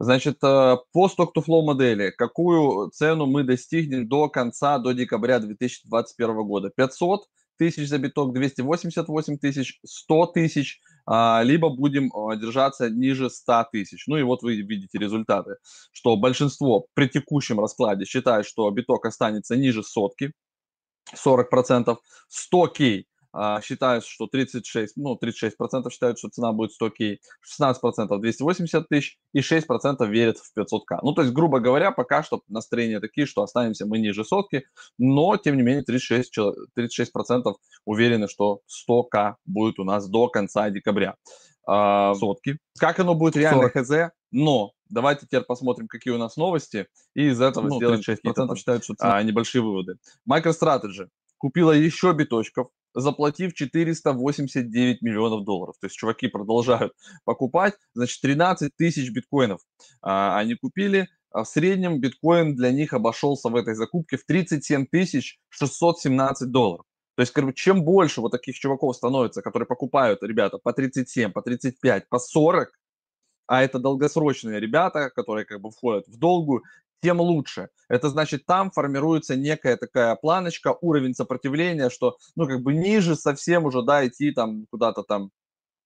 Значит, 0.00 0.38
э, 0.42 0.76
по 0.92 1.06
stock-to-flow 1.06 1.62
модели, 1.62 2.10
какую 2.10 2.90
цену 2.90 3.26
мы 3.26 3.44
достигнем 3.44 4.08
до 4.08 4.28
конца, 4.28 4.78
до 4.78 4.92
декабря 4.92 5.38
2021 5.38 6.44
года? 6.44 6.70
500 6.70 7.28
тысяч 7.56 7.88
за 7.88 7.98
биток, 7.98 8.34
288 8.34 9.38
тысяч, 9.38 9.78
100 9.84 10.26
тысяч, 10.26 10.80
а, 11.06 11.42
либо 11.44 11.70
будем 11.70 12.06
э, 12.06 12.36
держаться 12.36 12.90
ниже 12.90 13.30
100 13.30 13.66
тысяч. 13.72 14.06
Ну 14.08 14.16
и 14.16 14.22
вот 14.22 14.42
вы 14.42 14.56
видите 14.56 14.98
результаты, 14.98 15.56
что 15.92 16.16
большинство 16.16 16.86
при 16.94 17.06
текущем 17.06 17.60
раскладе 17.60 18.04
считает, 18.04 18.46
что 18.46 18.68
биток 18.70 19.06
останется 19.06 19.56
ниже 19.56 19.82
сотки, 19.82 20.32
40%, 21.14 21.96
100 22.28 22.66
кей 22.68 23.06
а, 23.36 23.60
считают, 23.60 24.04
что 24.04 24.28
36, 24.28 24.96
ну, 24.96 25.18
36% 25.20 25.90
считают, 25.90 26.18
что 26.18 26.28
цена 26.28 26.52
будет 26.52 26.70
100 26.72 26.90
кей, 26.90 27.20
16% 27.60 28.18
280 28.20 28.88
тысяч 28.88 29.18
и 29.32 29.40
6% 29.40 30.06
верят 30.06 30.38
в 30.38 30.56
500к. 30.56 31.00
Ну, 31.02 31.12
то 31.12 31.22
есть, 31.22 31.34
грубо 31.34 31.58
говоря, 31.58 31.90
пока 31.90 32.22
что 32.22 32.42
настроения 32.48 33.00
такие, 33.00 33.26
что 33.26 33.42
останемся 33.42 33.86
мы 33.86 33.98
ниже 33.98 34.24
сотки, 34.24 34.64
но, 34.98 35.36
тем 35.36 35.56
не 35.56 35.62
менее, 35.62 35.82
36, 35.82 36.38
36% 36.78 37.54
уверены, 37.84 38.28
что 38.28 38.60
100к 38.88 39.34
будет 39.44 39.80
у 39.80 39.84
нас 39.84 40.08
до 40.08 40.28
конца 40.28 40.70
декабря. 40.70 41.16
А, 41.66 42.14
сотки. 42.14 42.58
Как 42.78 43.00
оно 43.00 43.14
будет 43.14 43.36
реально, 43.36 43.70
40. 43.72 43.72
хз, 43.72 44.12
но 44.30 44.72
Давайте 44.90 45.26
теперь 45.26 45.40
посмотрим, 45.40 45.88
какие 45.88 46.14
у 46.14 46.18
нас 46.18 46.36
новости, 46.36 46.86
и 47.14 47.28
из 47.28 47.40
этого 47.40 47.66
ну, 47.66 47.76
сделаем 47.78 48.00
36% 48.00 48.56
считают, 48.56 48.84
что 48.84 48.94
а, 49.00 49.20
небольшие 49.24 49.60
выводы. 49.60 49.96
MicroStrategy 50.30 51.08
купила 51.38 51.72
еще 51.72 52.12
биточков, 52.12 52.68
заплатив 52.94 53.54
489 53.54 55.02
миллионов 55.02 55.44
долларов. 55.44 55.76
То 55.80 55.86
есть 55.86 55.96
чуваки 55.96 56.28
продолжают 56.28 56.92
покупать. 57.24 57.74
Значит, 57.94 58.20
13 58.22 58.72
тысяч 58.76 59.10
биткоинов 59.10 59.60
а, 60.02 60.38
они 60.38 60.54
купили. 60.54 61.08
А 61.30 61.42
в 61.42 61.48
среднем 61.48 62.00
биткоин 62.00 62.54
для 62.54 62.70
них 62.70 62.92
обошелся 62.92 63.48
в 63.48 63.56
этой 63.56 63.74
закупке 63.74 64.16
в 64.16 64.24
37 64.24 64.86
тысяч 64.86 65.40
617 65.48 66.50
долларов. 66.50 66.86
То 67.16 67.22
есть, 67.22 67.32
как 67.32 67.44
бы, 67.44 67.52
чем 67.52 67.84
больше 67.84 68.20
вот 68.20 68.30
таких 68.30 68.56
чуваков 68.56 68.96
становится, 68.96 69.42
которые 69.42 69.66
покупают, 69.66 70.22
ребята, 70.22 70.58
по 70.58 70.72
37, 70.72 71.32
по 71.32 71.42
35, 71.42 72.08
по 72.08 72.18
40, 72.18 72.70
а 73.46 73.62
это 73.62 73.78
долгосрочные 73.78 74.58
ребята, 74.58 75.10
которые 75.10 75.44
как 75.44 75.60
бы 75.60 75.70
входят 75.70 76.06
в 76.08 76.18
долгую, 76.18 76.62
тем 77.04 77.20
лучше. 77.20 77.68
Это 77.90 78.08
значит, 78.08 78.46
там 78.46 78.70
формируется 78.70 79.36
некая 79.36 79.76
такая 79.76 80.16
планочка, 80.16 80.74
уровень 80.80 81.14
сопротивления, 81.14 81.90
что, 81.90 82.16
ну, 82.34 82.46
как 82.46 82.62
бы 82.62 82.72
ниже 82.72 83.14
совсем 83.14 83.66
уже, 83.66 83.82
да, 83.82 84.06
идти 84.06 84.32
там 84.32 84.64
куда-то 84.70 85.02
там 85.02 85.30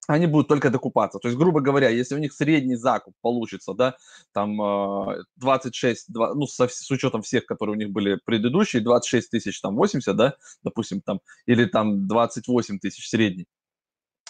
они 0.06 0.26
будут 0.26 0.48
только 0.48 0.70
докупаться. 0.70 1.18
То 1.18 1.28
есть, 1.28 1.36
грубо 1.36 1.60
говоря, 1.60 1.90
если 1.90 2.14
у 2.14 2.18
них 2.18 2.32
средний 2.32 2.76
закуп 2.76 3.14
получится, 3.20 3.74
да, 3.74 3.96
там 4.32 4.56
26, 5.36 6.08
э, 6.08 6.12
2, 6.12 6.34
ну, 6.34 6.46
со, 6.46 6.68
с 6.68 6.90
учетом 6.90 7.20
всех, 7.20 7.44
которые 7.44 7.74
у 7.74 7.78
них 7.78 7.90
были 7.90 8.18
предыдущие, 8.24 8.80
26 8.80 9.28
тысяч, 9.28 9.60
там, 9.60 9.76
80, 9.76 10.16
да, 10.16 10.36
допустим, 10.62 11.02
там, 11.02 11.20
или 11.46 11.66
там 11.66 12.06
28 12.06 12.78
тысяч 12.78 13.10
средний, 13.10 13.48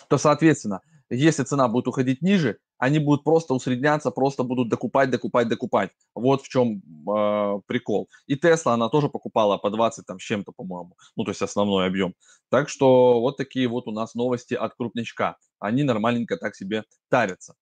то, 0.09 0.19
соответственно, 0.19 0.81
если 1.11 1.45
цена 1.45 1.69
будет 1.69 1.87
уходить 1.87 2.23
ниже, 2.23 2.59
они 2.79 2.99
будут 2.99 3.25
просто 3.25 3.55
усредняться, 3.55 4.11
просто 4.11 4.45
будут 4.45 4.69
докупать, 4.69 5.11
докупать, 5.11 5.49
докупать. 5.49 5.91
Вот 6.15 6.43
в 6.43 6.49
чем 6.49 6.77
э, 6.79 7.61
прикол. 7.67 8.09
И 8.27 8.37
Тесла, 8.37 8.75
она 8.75 8.89
тоже 8.89 9.09
покупала 9.09 9.59
по 9.59 9.71
20 9.71 10.07
там 10.07 10.19
с 10.19 10.23
чем-то, 10.23 10.53
по-моему. 10.53 10.97
Ну, 11.17 11.25
то 11.25 11.31
есть 11.31 11.43
основной 11.43 11.87
объем. 11.87 12.15
Так 12.51 12.69
что 12.69 13.21
вот 13.21 13.37
такие 13.37 13.69
вот 13.69 13.89
у 13.89 13.91
нас 13.91 14.15
новости 14.15 14.55
от 14.55 14.75
крупничка. 14.75 15.37
Они 15.59 15.83
нормальненько 15.83 16.37
так 16.37 16.55
себе 16.55 16.85
тарятся. 17.11 17.55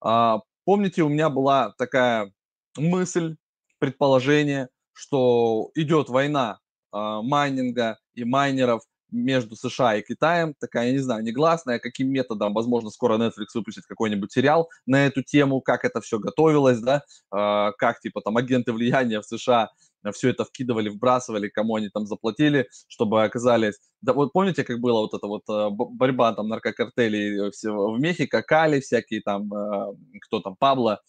А, 0.00 0.40
помните, 0.64 1.02
у 1.02 1.08
меня 1.08 1.30
была 1.30 1.72
такая 1.78 2.32
мысль, 2.76 3.36
предположение, 3.78 4.68
что 4.92 5.70
идет 5.74 6.08
война 6.08 6.58
э, 6.92 7.20
майнинга 7.22 7.98
и 8.14 8.24
майнеров– 8.24 8.82
между 9.14 9.56
США 9.56 9.94
и 9.96 10.02
Китаем, 10.02 10.54
такая, 10.58 10.88
я 10.88 10.92
не 10.92 10.98
знаю, 10.98 11.22
негласная, 11.22 11.78
каким 11.78 12.08
методом, 12.08 12.52
возможно, 12.52 12.90
скоро 12.90 13.16
Netflix 13.16 13.54
выпустит 13.54 13.86
какой-нибудь 13.86 14.32
сериал 14.32 14.68
на 14.86 15.06
эту 15.06 15.22
тему, 15.22 15.60
как 15.60 15.84
это 15.84 16.00
все 16.00 16.18
готовилось, 16.18 16.80
да, 16.80 17.04
э, 17.32 17.72
как, 17.78 18.00
типа, 18.00 18.20
там, 18.20 18.36
агенты 18.36 18.72
влияния 18.72 19.20
в 19.20 19.24
США 19.24 19.70
все 20.12 20.28
это 20.30 20.44
вкидывали, 20.44 20.90
вбрасывали, 20.90 21.48
кому 21.48 21.76
они 21.76 21.88
там 21.88 22.06
заплатили, 22.06 22.68
чтобы 22.88 23.24
оказались... 23.24 23.80
Да 24.02 24.12
вот 24.12 24.34
помните, 24.34 24.62
как 24.62 24.78
было 24.80 25.00
вот 25.00 25.14
эта 25.14 25.26
вот 25.26 25.44
э, 25.48 25.68
борьба 25.70 26.34
там 26.34 26.48
наркокартелей 26.48 27.50
в 27.50 27.98
Мехико, 27.98 28.42
Кали 28.42 28.80
всякие 28.80 29.22
там, 29.22 29.50
э, 29.54 29.94
кто 30.22 30.40
там, 30.40 30.56
Пабло, 30.56 31.00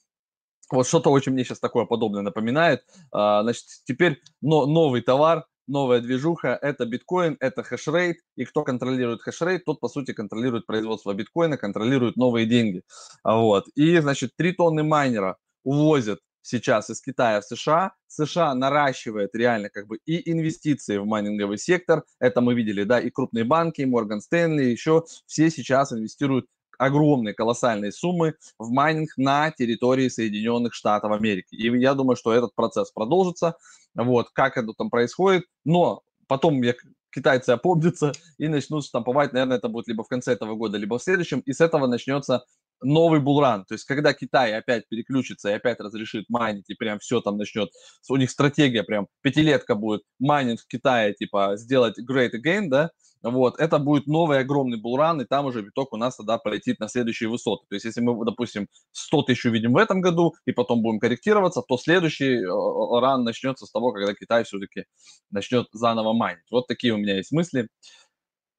вот 0.72 0.88
что-то 0.88 1.10
очень 1.10 1.34
мне 1.34 1.44
сейчас 1.44 1.60
такое 1.60 1.86
подобное 1.86 2.24
напоминает. 2.24 2.82
Значит, 3.12 3.66
теперь 3.84 4.20
но, 4.42 4.66
новый 4.66 5.02
товар, 5.02 5.46
новая 5.68 6.02
движуха, 6.02 6.58
это 6.62 6.86
биткоин, 6.86 7.38
это 7.40 7.64
хешрейт, 7.64 8.18
и 8.36 8.46
кто 8.46 8.64
контролирует 8.64 9.22
хешрейт, 9.22 9.66
тот, 9.66 9.80
по 9.80 9.88
сути, 9.88 10.14
контролирует 10.14 10.66
производство 10.66 11.14
биткоина, 11.14 11.58
контролирует 11.58 12.16
новые 12.16 12.46
деньги. 12.46 12.84
Вот. 13.24 13.68
И, 13.76 13.98
значит, 14.00 14.32
3 14.38 14.54
тонны 14.54 14.84
майнера 14.84 15.38
увозят 15.64 16.20
сейчас 16.42 16.90
из 16.90 17.02
Китая 17.02 17.42
в 17.42 17.46
США. 17.46 17.94
США 18.08 18.54
наращивает 18.54 19.36
реально 19.36 19.70
как 19.70 19.88
бы 19.88 19.98
и 20.06 20.32
инвестиции 20.32 20.98
в 20.98 21.06
майнинговый 21.06 21.58
сектор. 21.58 22.04
Это 22.20 22.40
мы 22.42 22.54
видели, 22.54 22.84
да, 22.84 23.00
и 23.00 23.10
крупные 23.10 23.44
банки, 23.44 23.82
и 23.82 23.86
Морган 23.86 24.22
Стэнли, 24.22 24.64
еще 24.64 25.04
все 25.26 25.50
сейчас 25.50 25.92
инвестируют 25.92 26.46
огромные, 26.78 27.34
колоссальные 27.34 27.92
суммы 27.92 28.36
в 28.60 28.72
майнинг 28.72 29.10
на 29.18 29.52
территории 29.52 30.10
Соединенных 30.10 30.74
Штатов 30.74 31.12
Америки. 31.12 31.56
И 31.56 31.68
я 31.80 31.94
думаю, 31.94 32.16
что 32.16 32.34
этот 32.34 32.54
процесс 32.56 32.92
продолжится. 32.92 33.56
Вот, 33.94 34.30
как 34.34 34.58
это 34.58 34.74
там 34.74 34.90
происходит. 34.90 35.46
Но 35.64 36.02
потом 36.28 36.62
я 36.62 36.74
китайцы 37.16 37.52
опомнятся 37.52 38.12
и 38.38 38.48
начнут 38.48 38.86
штамповать, 38.86 39.34
наверное, 39.34 39.58
это 39.58 39.70
будет 39.70 39.88
либо 39.88 40.04
в 40.04 40.08
конце 40.08 40.34
этого 40.34 40.56
года, 40.56 40.78
либо 40.78 41.00
в 41.00 41.04
следующем, 41.04 41.40
и 41.40 41.54
с 41.54 41.62
этого 41.62 41.88
начнется 41.88 42.44
новый 42.82 43.22
bull 43.22 43.43
run. 43.43 43.64
То 43.66 43.74
есть, 43.74 43.86
когда 43.86 44.14
Китай 44.14 44.54
опять 44.54 44.88
переключится 44.90 45.50
и 45.50 45.54
опять 45.54 45.80
разрешит 45.80 46.26
майнить, 46.30 46.70
и 46.70 46.76
прям 46.76 47.00
все 47.00 47.22
там 47.22 47.38
начнет, 47.38 47.70
у 48.10 48.18
них 48.18 48.30
стратегия 48.30 48.84
прям, 48.84 49.08
пятилетка 49.22 49.76
будет 49.76 50.02
майнинг 50.20 50.60
в 50.60 50.68
Китае, 50.68 51.14
типа, 51.14 51.54
сделать 51.56 51.96
great 52.00 52.32
again, 52.34 52.68
да, 52.68 52.92
вот, 53.32 53.60
это 53.60 53.80
будет 53.80 54.06
новый 54.06 54.40
огромный 54.40 54.80
bull 54.80 55.00
run, 55.00 55.20
и 55.20 55.26
там 55.26 55.46
уже 55.46 55.64
биток 55.64 55.94
у 55.94 55.98
нас 55.98 56.16
тогда 56.16 56.38
полетит 56.38 56.80
на 56.80 56.88
следующие 56.88 57.28
высоты. 57.28 57.66
То 57.68 57.76
есть, 57.76 57.86
если 57.86 58.02
мы, 58.02 58.24
допустим, 58.24 58.68
100 58.92 59.24
тысяч 59.24 59.46
увидим 59.46 59.74
в 59.74 59.78
этом 59.78 60.00
году, 60.00 60.36
и 60.46 60.52
потом 60.52 60.84
будем 60.84 61.00
корректироваться, 61.00 61.64
то 61.68 61.78
следующий 61.78 62.44
э, 62.44 63.00
run 63.00 63.24
начнется 63.24 63.66
с 63.66 63.72
того, 63.72 63.94
когда 63.94 64.14
Китай 64.14 64.44
все-таки 64.44 64.86
начнет 65.32 65.68
заново 65.74 66.14
майнить. 66.14 66.46
Вот 66.52 66.68
такие 66.68 66.94
у 66.94 66.98
меня 66.98 67.16
есть 67.18 67.32
мысли 67.32 67.68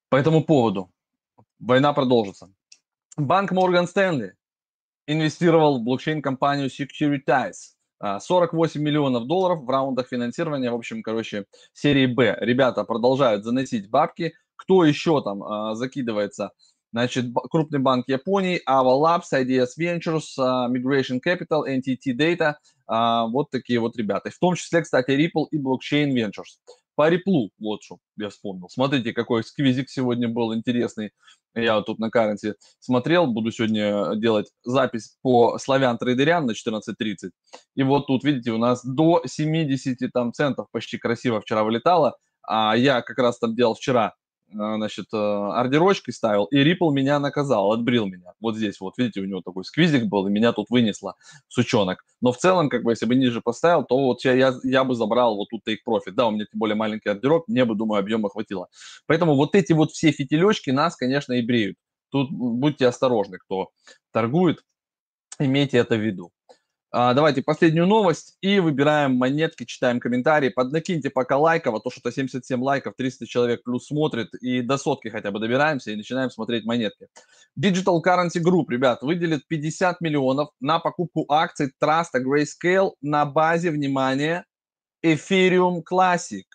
по 0.09 0.17
этому 0.17 0.43
поводу. 0.43 0.91
Война 1.59 1.93
продолжится. 1.93 2.49
Банк 3.15 3.51
Морган 3.51 3.87
Стэнли 3.87 4.35
инвестировал 5.07 5.79
в 5.79 5.83
блокчейн-компанию 5.83 6.69
Securitize. 6.69 7.77
48 7.99 8.79
а, 8.79 8.83
миллионов 8.83 9.25
долларов 9.25 9.63
в 9.63 9.69
раундах 9.69 10.07
финансирования, 10.07 10.69
в 10.69 10.75
общем, 10.75 11.01
короче, 11.01 11.45
серии 11.73 12.05
Б. 12.05 12.37
Ребята 12.41 12.83
продолжают 12.83 13.43
заносить 13.43 13.89
бабки. 13.89 14.33
Кто 14.57 14.83
еще 14.83 15.21
там 15.21 15.43
а, 15.43 15.75
закидывается? 15.75 16.51
Значит, 16.93 17.25
крупный 17.51 17.79
банк 17.79 18.07
Японии, 18.07 18.61
Ava 18.67 18.97
Labs, 18.99 19.33
IDS 19.33 19.77
Ventures, 19.79 20.37
uh, 20.39 20.67
Migration 20.71 21.19
Capital, 21.23 21.65
NTT 21.67 22.15
Data, 22.17 22.55
uh, 22.89 23.27
вот 23.29 23.49
такие 23.51 23.79
вот 23.79 23.97
ребята. 23.97 24.29
В 24.31 24.39
том 24.39 24.55
числе, 24.55 24.81
кстати, 24.81 25.11
Ripple 25.11 25.47
и 25.51 25.61
Blockchain 25.61 26.13
Ventures. 26.13 26.57
По 26.95 27.13
Ripple, 27.13 27.49
вот 27.59 27.83
что 27.83 27.97
я 28.17 28.29
вспомнил. 28.29 28.69
Смотрите, 28.69 29.13
какой 29.13 29.43
сквизик 29.43 29.89
сегодня 29.89 30.29
был 30.29 30.55
интересный. 30.55 31.11
Я 31.53 31.75
вот 31.75 31.85
тут 31.87 31.99
на 31.99 32.09
каренте 32.09 32.55
смотрел, 32.79 33.27
буду 33.27 33.51
сегодня 33.51 34.15
делать 34.15 34.47
запись 34.63 35.17
по 35.21 35.57
славян 35.59 35.97
трейдерям 35.97 36.45
на 36.45 36.51
14.30. 36.51 37.31
И 37.75 37.83
вот 37.83 38.07
тут, 38.07 38.23
видите, 38.23 38.51
у 38.51 38.57
нас 38.57 38.83
до 38.83 39.21
70 39.25 40.11
там, 40.11 40.33
центов 40.33 40.67
почти 40.71 40.97
красиво 40.97 41.41
вчера 41.41 41.63
вылетало. 41.63 42.15
А 42.41 42.75
я 42.75 43.01
как 43.01 43.17
раз 43.19 43.37
там 43.37 43.55
делал 43.55 43.75
вчера 43.75 44.13
Э, 44.26 44.26
значит, 44.51 45.07
э, 45.13 45.17
ордерочкой 45.17 46.13
ставил, 46.13 46.45
и 46.45 46.57
Ripple 46.57 46.91
меня 46.91 47.19
наказал, 47.19 47.71
отбрил 47.71 48.05
меня. 48.05 48.33
Вот 48.39 48.55
здесь 48.55 48.79
вот, 48.79 48.97
видите, 48.97 49.21
у 49.21 49.25
него 49.25 49.41
такой 49.41 49.65
сквизик 49.65 50.05
был, 50.05 50.27
и 50.27 50.31
меня 50.31 50.53
тут 50.53 50.67
вынесло 50.69 51.15
сучонок. 51.47 52.05
Но 52.21 52.31
в 52.31 52.37
целом, 52.37 52.69
как 52.69 52.83
бы, 52.83 52.91
если 52.91 53.05
бы 53.05 53.15
ниже 53.15 53.41
поставил, 53.41 53.83
то 53.83 53.97
вот 53.97 54.23
я, 54.23 54.33
я, 54.33 54.53
я 54.63 54.83
бы 54.83 54.95
забрал 54.95 55.35
вот 55.35 55.49
тут 55.49 55.67
take 55.67 55.79
profit. 55.87 56.11
Да, 56.11 56.27
у 56.27 56.31
меня 56.31 56.45
тем 56.45 56.59
более 56.59 56.75
маленький 56.75 57.09
ордерок, 57.09 57.47
мне 57.47 57.65
бы, 57.65 57.75
думаю, 57.75 57.99
объема 57.99 58.29
хватило. 58.29 58.67
Поэтому 59.05 59.35
вот 59.35 59.55
эти 59.55 59.73
вот 59.73 59.91
все 59.91 60.11
фитилечки 60.11 60.69
нас, 60.69 60.95
конечно, 60.95 61.33
и 61.33 61.41
бреют. 61.41 61.77
Тут 62.09 62.31
будьте 62.31 62.87
осторожны, 62.87 63.37
кто 63.37 63.69
торгует, 64.11 64.63
имейте 65.39 65.77
это 65.77 65.95
в 65.95 65.99
виду. 66.01 66.31
А, 66.89 67.13
давайте 67.13 67.41
последнюю 67.41 67.85
новость 67.85 68.37
и 68.39 68.59
выбираем 68.59 69.15
монетки, 69.15 69.65
читаем 69.65 69.99
комментарии. 69.99 70.47
Поднакиньте 70.47 71.09
пока 71.09 71.37
лайков, 71.37 71.75
а 71.75 71.79
то 71.81 71.89
что-то 71.89 72.13
77 72.13 72.63
лайков, 72.63 72.93
300 72.97 73.27
человек 73.27 73.63
плюс 73.63 73.87
смотрит, 73.87 74.33
и 74.35 74.61
до 74.61 74.77
сотки 74.77 75.09
хотя 75.09 75.31
бы 75.31 75.39
добираемся 75.39 75.91
и 75.91 75.97
начинаем 75.97 76.29
смотреть 76.29 76.65
монетки. 76.65 77.07
Digital 77.59 78.01
Currency 78.01 78.41
Group, 78.41 78.67
ребят, 78.69 79.01
выделит 79.01 79.45
50 79.47 79.99
миллионов 79.99 80.49
на 80.61 80.79
покупку 80.79 81.25
акций 81.27 81.73
Trust 81.83 82.13
Grayscale 82.15 82.93
на 83.01 83.25
базе, 83.25 83.71
внимания 83.71 84.45
Ethereum 85.05 85.81
Classic. 85.83 86.45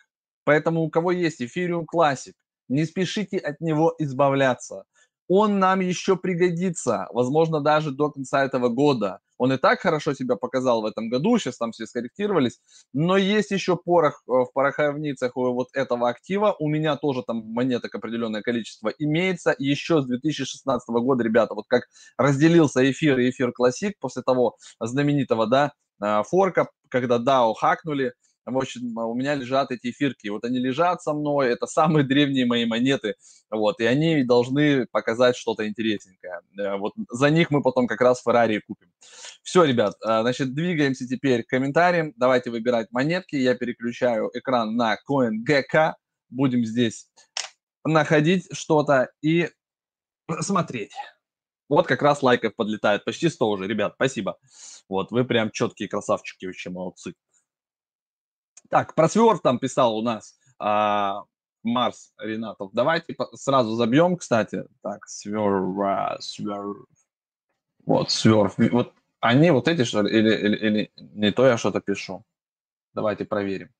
Поэтому 0.45 0.81
у 0.81 0.89
кого 0.89 1.13
есть 1.13 1.43
Ethereum 1.43 1.85
Classic, 1.95 2.33
не 2.69 2.87
спешите 2.87 3.37
от 3.37 3.61
него 3.61 3.95
избавляться. 3.99 4.85
Он 5.29 5.59
нам 5.59 5.81
еще 5.81 6.17
пригодится, 6.17 7.07
возможно, 7.11 7.61
даже 7.61 7.91
до 7.91 8.11
конца 8.11 8.45
этого 8.45 8.69
года. 8.69 9.21
Он 9.43 9.53
и 9.53 9.57
так 9.57 9.81
хорошо 9.81 10.15
себя 10.15 10.37
показал 10.37 10.83
в 10.83 10.87
этом 10.87 11.09
году, 11.09 11.37
сейчас 11.37 11.57
там 11.57 11.73
все 11.73 11.85
скорректировались, 11.87 12.61
но 12.93 13.17
есть 13.17 13.51
еще 13.51 13.77
порох 13.77 14.23
э, 14.29 14.31
в 14.31 14.53
пороховницах 14.55 15.33
вот 15.35 15.67
этого 15.73 16.09
актива. 16.09 16.55
У 16.61 16.69
меня 16.69 16.95
тоже 16.95 17.25
там 17.27 17.39
монеток 17.53 17.93
определенное 17.93 18.43
количество 18.43 18.91
имеется. 19.01 19.53
Еще 19.59 20.01
с 20.01 20.07
2016 20.07 20.89
года, 20.91 21.25
ребята, 21.25 21.55
вот 21.55 21.65
как 21.67 21.89
разделился 22.17 22.89
эфир 22.89 23.19
и 23.19 23.31
эфир 23.31 23.51
классик 23.51 23.99
после 23.99 24.23
того 24.23 24.55
знаменитого, 24.79 25.49
да, 25.49 25.73
э, 26.01 26.23
форка, 26.23 26.69
когда 26.89 27.19
DAO 27.19 27.55
хакнули, 27.59 28.13
в 28.45 28.57
общем, 28.57 28.97
у 28.97 29.15
меня 29.15 29.35
лежат 29.35 29.71
эти 29.71 29.91
эфирки. 29.91 30.29
Вот 30.29 30.45
они 30.45 30.59
лежат 30.59 31.03
со 31.03 31.13
мной, 31.13 31.51
это 31.51 31.67
самые 31.67 32.05
древние 32.07 32.47
мои 32.47 32.65
монеты, 32.67 33.15
вот, 33.51 33.81
и 33.81 33.85
они 33.85 34.25
должны 34.25 34.87
показать 34.87 35.37
что-то 35.37 35.67
интересненькое. 35.69 36.41
Э, 36.59 36.77
вот 36.77 36.93
за 37.11 37.31
них 37.31 37.51
мы 37.51 37.63
потом 37.63 37.87
как 37.87 38.01
раз 38.01 38.23
Феррари 38.23 38.63
купим. 38.67 38.93
Все, 39.43 39.65
ребят, 39.65 39.95
э, 40.05 40.21
значит, 40.23 40.55
двигаемся 40.55 41.07
теперь 41.07 41.45
к 41.45 41.49
комментариям. 41.49 42.13
Давайте 42.17 42.51
выбирать 42.51 42.91
монетки. 42.91 43.37
Я 43.37 43.55
переключаю 43.55 44.31
экран 44.35 44.77
на 44.77 44.97
CoinGecko. 45.09 45.95
Будем 46.31 46.65
здесь 46.65 47.09
находить 47.85 48.49
что-то 48.53 49.11
и 49.23 49.51
смотреть. 50.41 50.93
Вот 51.69 51.87
как 51.87 52.03
раз 52.03 52.23
лайков 52.23 52.55
подлетает, 52.55 53.05
почти 53.05 53.29
100 53.29 53.49
уже, 53.49 53.67
ребят, 53.67 53.95
спасибо. 53.95 54.37
Вот, 54.89 55.11
вы 55.11 55.25
прям 55.25 55.51
четкие 55.51 55.89
красавчики, 55.89 56.45
вообще 56.45 56.69
молодцы. 56.71 57.15
Так, 58.71 58.95
про 58.95 59.09
сверф 59.09 59.41
там 59.43 59.59
писал 59.59 59.97
у 59.97 60.03
нас 60.03 60.39
а, 60.59 61.25
Марс 61.63 62.13
Ренатов. 62.19 62.71
Давайте 62.73 63.17
сразу 63.35 63.75
забьем, 63.75 64.17
кстати. 64.17 64.65
Так, 64.83 65.07
сверф, 65.09 66.23
сверф. 66.23 66.87
Вот, 67.85 68.11
сверф. 68.11 68.55
Вот 68.57 68.95
они 69.21 69.51
вот 69.51 69.69
эти, 69.69 69.85
что 69.85 70.03
ли, 70.03 70.19
или, 70.19 70.35
или, 70.35 70.57
или 70.57 70.93
не 70.97 71.31
то 71.31 71.47
я 71.47 71.57
что-то 71.57 71.81
пишу? 71.81 72.25
Давайте 72.95 73.25
проверим. 73.25 73.71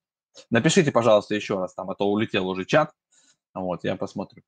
Напишите, 0.51 0.93
пожалуйста, 0.93 1.35
еще 1.35 1.59
раз 1.59 1.75
там, 1.75 1.91
а 1.91 1.95
то 1.95 2.11
улетел 2.11 2.49
уже 2.49 2.65
чат. 2.65 2.93
Вот, 3.55 3.85
я 3.85 3.97
посмотрю. 3.97 4.43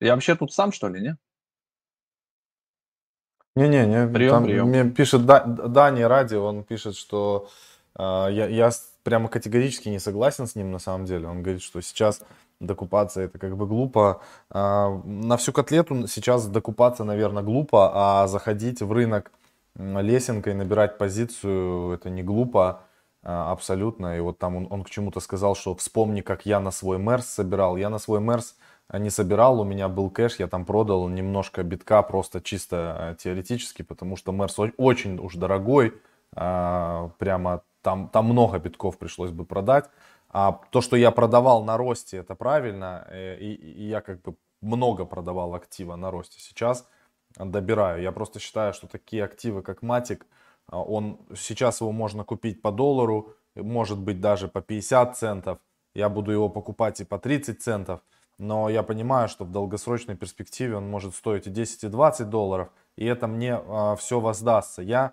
Я 0.00 0.14
вообще 0.14 0.34
тут 0.34 0.52
сам, 0.52 0.72
что 0.72 0.88
ли, 0.88 1.00
не? 1.00 1.16
Не-не, 3.56 3.86
не. 3.86 4.12
Прием, 4.12 4.30
там 4.30 4.44
прием. 4.44 4.68
Мне 4.68 4.90
пишет 4.90 5.24
Дани 5.24 6.02
Ради, 6.02 6.34
он 6.34 6.64
пишет, 6.64 6.96
что 6.96 7.48
я, 7.98 8.46
я 8.48 8.70
прямо 9.04 9.28
категорически 9.28 9.88
не 9.88 10.00
согласен 10.00 10.46
с 10.46 10.56
ним 10.56 10.72
на 10.72 10.78
самом 10.78 11.04
деле. 11.04 11.28
Он 11.28 11.42
говорит, 11.42 11.62
что 11.62 11.80
сейчас 11.80 12.22
докупаться 12.58 13.20
это 13.20 13.38
как 13.38 13.56
бы 13.56 13.66
глупо. 13.66 14.22
А, 14.50 15.00
на 15.04 15.36
всю 15.36 15.52
котлету 15.52 16.08
сейчас 16.08 16.46
докупаться, 16.46 17.04
наверное, 17.04 17.42
глупо, 17.42 17.92
а 17.94 18.26
заходить 18.26 18.82
в 18.82 18.90
рынок 18.90 19.30
лесенкой, 19.76 20.54
набирать 20.54 20.98
позицию, 20.98 21.92
это 21.92 22.08
не 22.08 22.22
глупо 22.22 22.82
а, 23.22 23.52
абсолютно. 23.52 24.16
И 24.16 24.20
вот 24.20 24.38
там 24.38 24.56
он, 24.56 24.66
он 24.70 24.84
к 24.84 24.90
чему-то 24.90 25.20
сказал, 25.20 25.54
что 25.54 25.74
вспомни, 25.74 26.22
как 26.22 26.46
я 26.46 26.60
на 26.60 26.70
свой 26.70 26.98
Мерс 26.98 27.26
собирал. 27.26 27.76
Я 27.76 27.90
на 27.90 27.98
свой 27.98 28.20
Мерс 28.20 28.56
не 28.92 29.10
собирал, 29.10 29.60
у 29.60 29.64
меня 29.64 29.88
был 29.88 30.10
кэш, 30.10 30.36
я 30.38 30.46
там 30.46 30.64
продал 30.66 31.08
немножко 31.08 31.62
битка 31.62 32.02
просто 32.02 32.42
чисто 32.42 33.16
теоретически, 33.18 33.82
потому 33.82 34.16
что 34.16 34.30
Мерс 34.30 34.56
очень 34.76 35.18
уж 35.18 35.34
дорогой, 35.34 35.94
а, 36.34 37.10
прямо 37.18 37.62
там, 37.84 38.08
там 38.08 38.24
много 38.24 38.58
битков 38.58 38.98
пришлось 38.98 39.30
бы 39.30 39.44
продать. 39.44 39.90
А 40.30 40.60
то, 40.70 40.80
что 40.80 40.96
я 40.96 41.10
продавал 41.10 41.62
на 41.64 41.76
росте, 41.76 42.16
это 42.16 42.34
правильно. 42.34 43.06
Э, 43.10 43.36
и, 43.38 43.54
и 43.54 43.88
я 43.88 44.00
как 44.00 44.22
бы 44.22 44.34
много 44.62 45.04
продавал 45.04 45.54
актива 45.54 45.94
на 45.96 46.10
росте. 46.10 46.40
Сейчас 46.40 46.88
добираю. 47.36 48.02
Я 48.02 48.10
просто 48.10 48.40
считаю, 48.40 48.72
что 48.72 48.86
такие 48.86 49.22
активы, 49.22 49.62
как 49.62 49.82
Матик, 49.82 50.26
он 50.70 51.18
сейчас 51.36 51.82
его 51.82 51.92
можно 51.92 52.24
купить 52.24 52.62
по 52.62 52.72
доллару, 52.72 53.34
может 53.54 53.98
быть 53.98 54.20
даже 54.20 54.48
по 54.48 54.62
50 54.62 55.16
центов. 55.16 55.58
Я 55.94 56.08
буду 56.08 56.32
его 56.32 56.48
покупать 56.48 57.00
и 57.00 57.04
по 57.04 57.18
30 57.18 57.62
центов. 57.62 58.00
Но 58.38 58.68
я 58.70 58.82
понимаю, 58.82 59.28
что 59.28 59.44
в 59.44 59.52
долгосрочной 59.52 60.16
перспективе 60.16 60.76
он 60.76 60.90
может 60.90 61.14
стоить 61.14 61.46
и 61.46 61.50
10, 61.50 61.84
и 61.84 61.88
20 61.88 62.30
долларов. 62.30 62.70
И 62.96 63.04
это 63.04 63.26
мне 63.26 63.54
а, 63.54 63.94
все 63.94 64.18
воздастся. 64.18 64.82
Я 64.82 65.12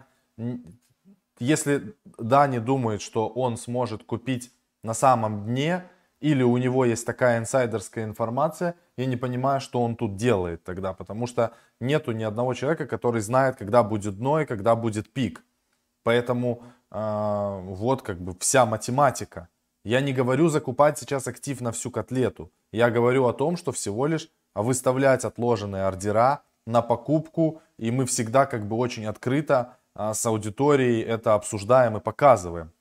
если 1.41 1.95
Дани 2.17 2.59
думает, 2.59 3.01
что 3.01 3.27
он 3.27 3.57
сможет 3.57 4.03
купить 4.03 4.51
на 4.83 4.93
самом 4.93 5.45
дне, 5.45 5.83
или 6.19 6.43
у 6.43 6.55
него 6.57 6.85
есть 6.85 7.05
такая 7.05 7.39
инсайдерская 7.39 8.05
информация, 8.05 8.75
я 8.95 9.07
не 9.07 9.17
понимаю, 9.17 9.59
что 9.59 9.81
он 9.81 9.95
тут 9.95 10.15
делает 10.15 10.63
тогда, 10.63 10.93
потому 10.93 11.25
что 11.25 11.51
нету 11.79 12.11
ни 12.11 12.23
одного 12.23 12.53
человека, 12.53 12.85
который 12.85 13.21
знает, 13.21 13.55
когда 13.55 13.81
будет 13.81 14.17
дно 14.17 14.41
и 14.41 14.45
когда 14.45 14.75
будет 14.75 15.11
пик. 15.11 15.43
Поэтому 16.03 16.63
э, 16.91 17.59
вот 17.63 18.03
как 18.03 18.21
бы 18.21 18.35
вся 18.39 18.65
математика. 18.67 19.47
Я 19.83 20.01
не 20.01 20.13
говорю 20.13 20.47
закупать 20.49 20.99
сейчас 20.99 21.27
актив 21.27 21.59
на 21.59 21.71
всю 21.71 21.89
котлету. 21.89 22.51
Я 22.71 22.91
говорю 22.91 23.25
о 23.25 23.33
том, 23.33 23.57
что 23.57 23.71
всего 23.71 24.05
лишь 24.05 24.29
выставлять 24.53 25.25
отложенные 25.25 25.85
ордера 25.85 26.43
на 26.67 26.83
покупку. 26.83 27.61
И 27.79 27.89
мы 27.89 28.05
всегда 28.05 28.45
как 28.45 28.67
бы 28.67 28.75
очень 28.75 29.07
открыто 29.07 29.77
с 29.95 30.25
аудиторией 30.25 31.01
это 31.01 31.33
обсуждаем 31.33 31.97
и 31.97 31.99
показываем. 31.99 32.71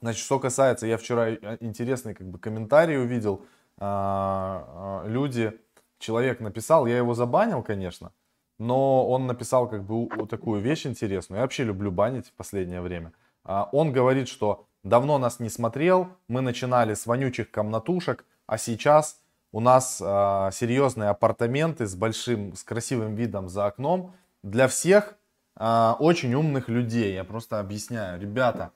Значит, 0.00 0.24
что 0.24 0.38
касается, 0.38 0.86
я 0.86 0.98
вчера 0.98 1.30
э, 1.30 1.56
интересный 1.60 2.14
как 2.14 2.26
бы 2.28 2.38
комментарий 2.38 2.98
увидел. 2.98 3.44
Э, 3.78 5.02
э, 5.04 5.08
люди, 5.08 5.58
человек 5.98 6.40
написал, 6.40 6.86
я 6.86 6.96
его 6.96 7.14
забанил, 7.14 7.62
конечно 7.62 8.12
но 8.58 9.08
он 9.08 9.26
написал 9.26 9.68
как 9.68 9.84
бы 9.84 10.08
такую 10.26 10.60
вещь 10.60 10.86
интересную. 10.86 11.38
Я 11.38 11.42
вообще 11.42 11.64
люблю 11.64 11.90
банить 11.90 12.28
в 12.28 12.32
последнее 12.32 12.80
время. 12.80 13.12
А, 13.44 13.68
он 13.72 13.92
говорит, 13.92 14.28
что 14.28 14.66
давно 14.82 15.18
нас 15.18 15.40
не 15.40 15.48
смотрел, 15.48 16.08
мы 16.28 16.40
начинали 16.40 16.94
с 16.94 17.06
вонючих 17.06 17.50
комнатушек, 17.50 18.24
а 18.46 18.58
сейчас 18.58 19.20
у 19.52 19.60
нас 19.60 20.00
а, 20.02 20.50
серьезные 20.52 21.10
апартаменты 21.10 21.86
с 21.86 21.94
большим, 21.94 22.54
с 22.54 22.62
красивым 22.62 23.14
видом 23.14 23.48
за 23.48 23.66
окном 23.66 24.14
для 24.42 24.68
всех 24.68 25.16
а, 25.56 25.96
очень 25.98 26.34
умных 26.34 26.68
людей. 26.68 27.14
Я 27.14 27.24
просто 27.24 27.60
объясняю, 27.60 28.20
ребята, 28.20 28.72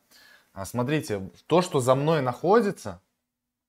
смотрите, 0.64 1.31
то, 1.47 1.62
что 1.62 1.81
за 1.81 1.95
мной 1.95 2.23
находится, 2.23 3.01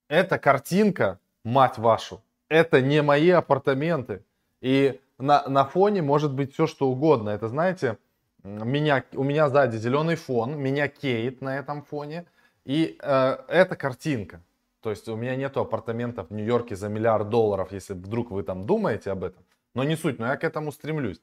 это 0.08 0.40
картинка, 0.40 1.20
мать 1.44 1.78
вашу, 1.78 2.22
это 2.50 2.82
не 2.82 3.02
мои 3.02 3.30
апартаменты. 3.30 4.24
И 4.62 5.00
на, 5.18 5.48
на 5.48 5.66
фоне 5.66 6.02
может 6.02 6.34
быть 6.34 6.54
все 6.54 6.68
что 6.68 6.90
угодно. 6.90 7.30
Это, 7.30 7.48
знаете, 7.48 7.98
меня, 8.44 9.04
у 9.14 9.24
меня 9.24 9.50
сзади 9.50 9.78
зеленый 9.78 10.16
фон, 10.16 10.58
меня 10.58 10.88
кейт 10.88 11.42
на 11.42 11.58
этом 11.58 11.84
фоне. 11.84 12.26
И 12.66 12.98
э, 13.02 13.38
это 13.48 13.76
картинка. 13.76 14.42
То 14.82 14.90
есть 14.90 15.08
у 15.10 15.16
меня 15.16 15.36
нету 15.36 15.60
апартаментов 15.60 16.30
в 16.30 16.34
Нью-Йорке 16.34 16.76
за 16.76 16.88
миллиард 16.88 17.30
долларов, 17.30 17.72
если 17.72 17.94
вдруг 17.94 18.32
вы 18.32 18.44
там 18.44 18.66
думаете 18.66 19.12
об 19.12 19.24
этом. 19.24 19.44
Но 19.76 19.84
не 19.84 19.96
суть, 19.96 20.20
но 20.20 20.28
я 20.28 20.38
к 20.38 20.44
этому 20.44 20.72
стремлюсь. 20.72 21.22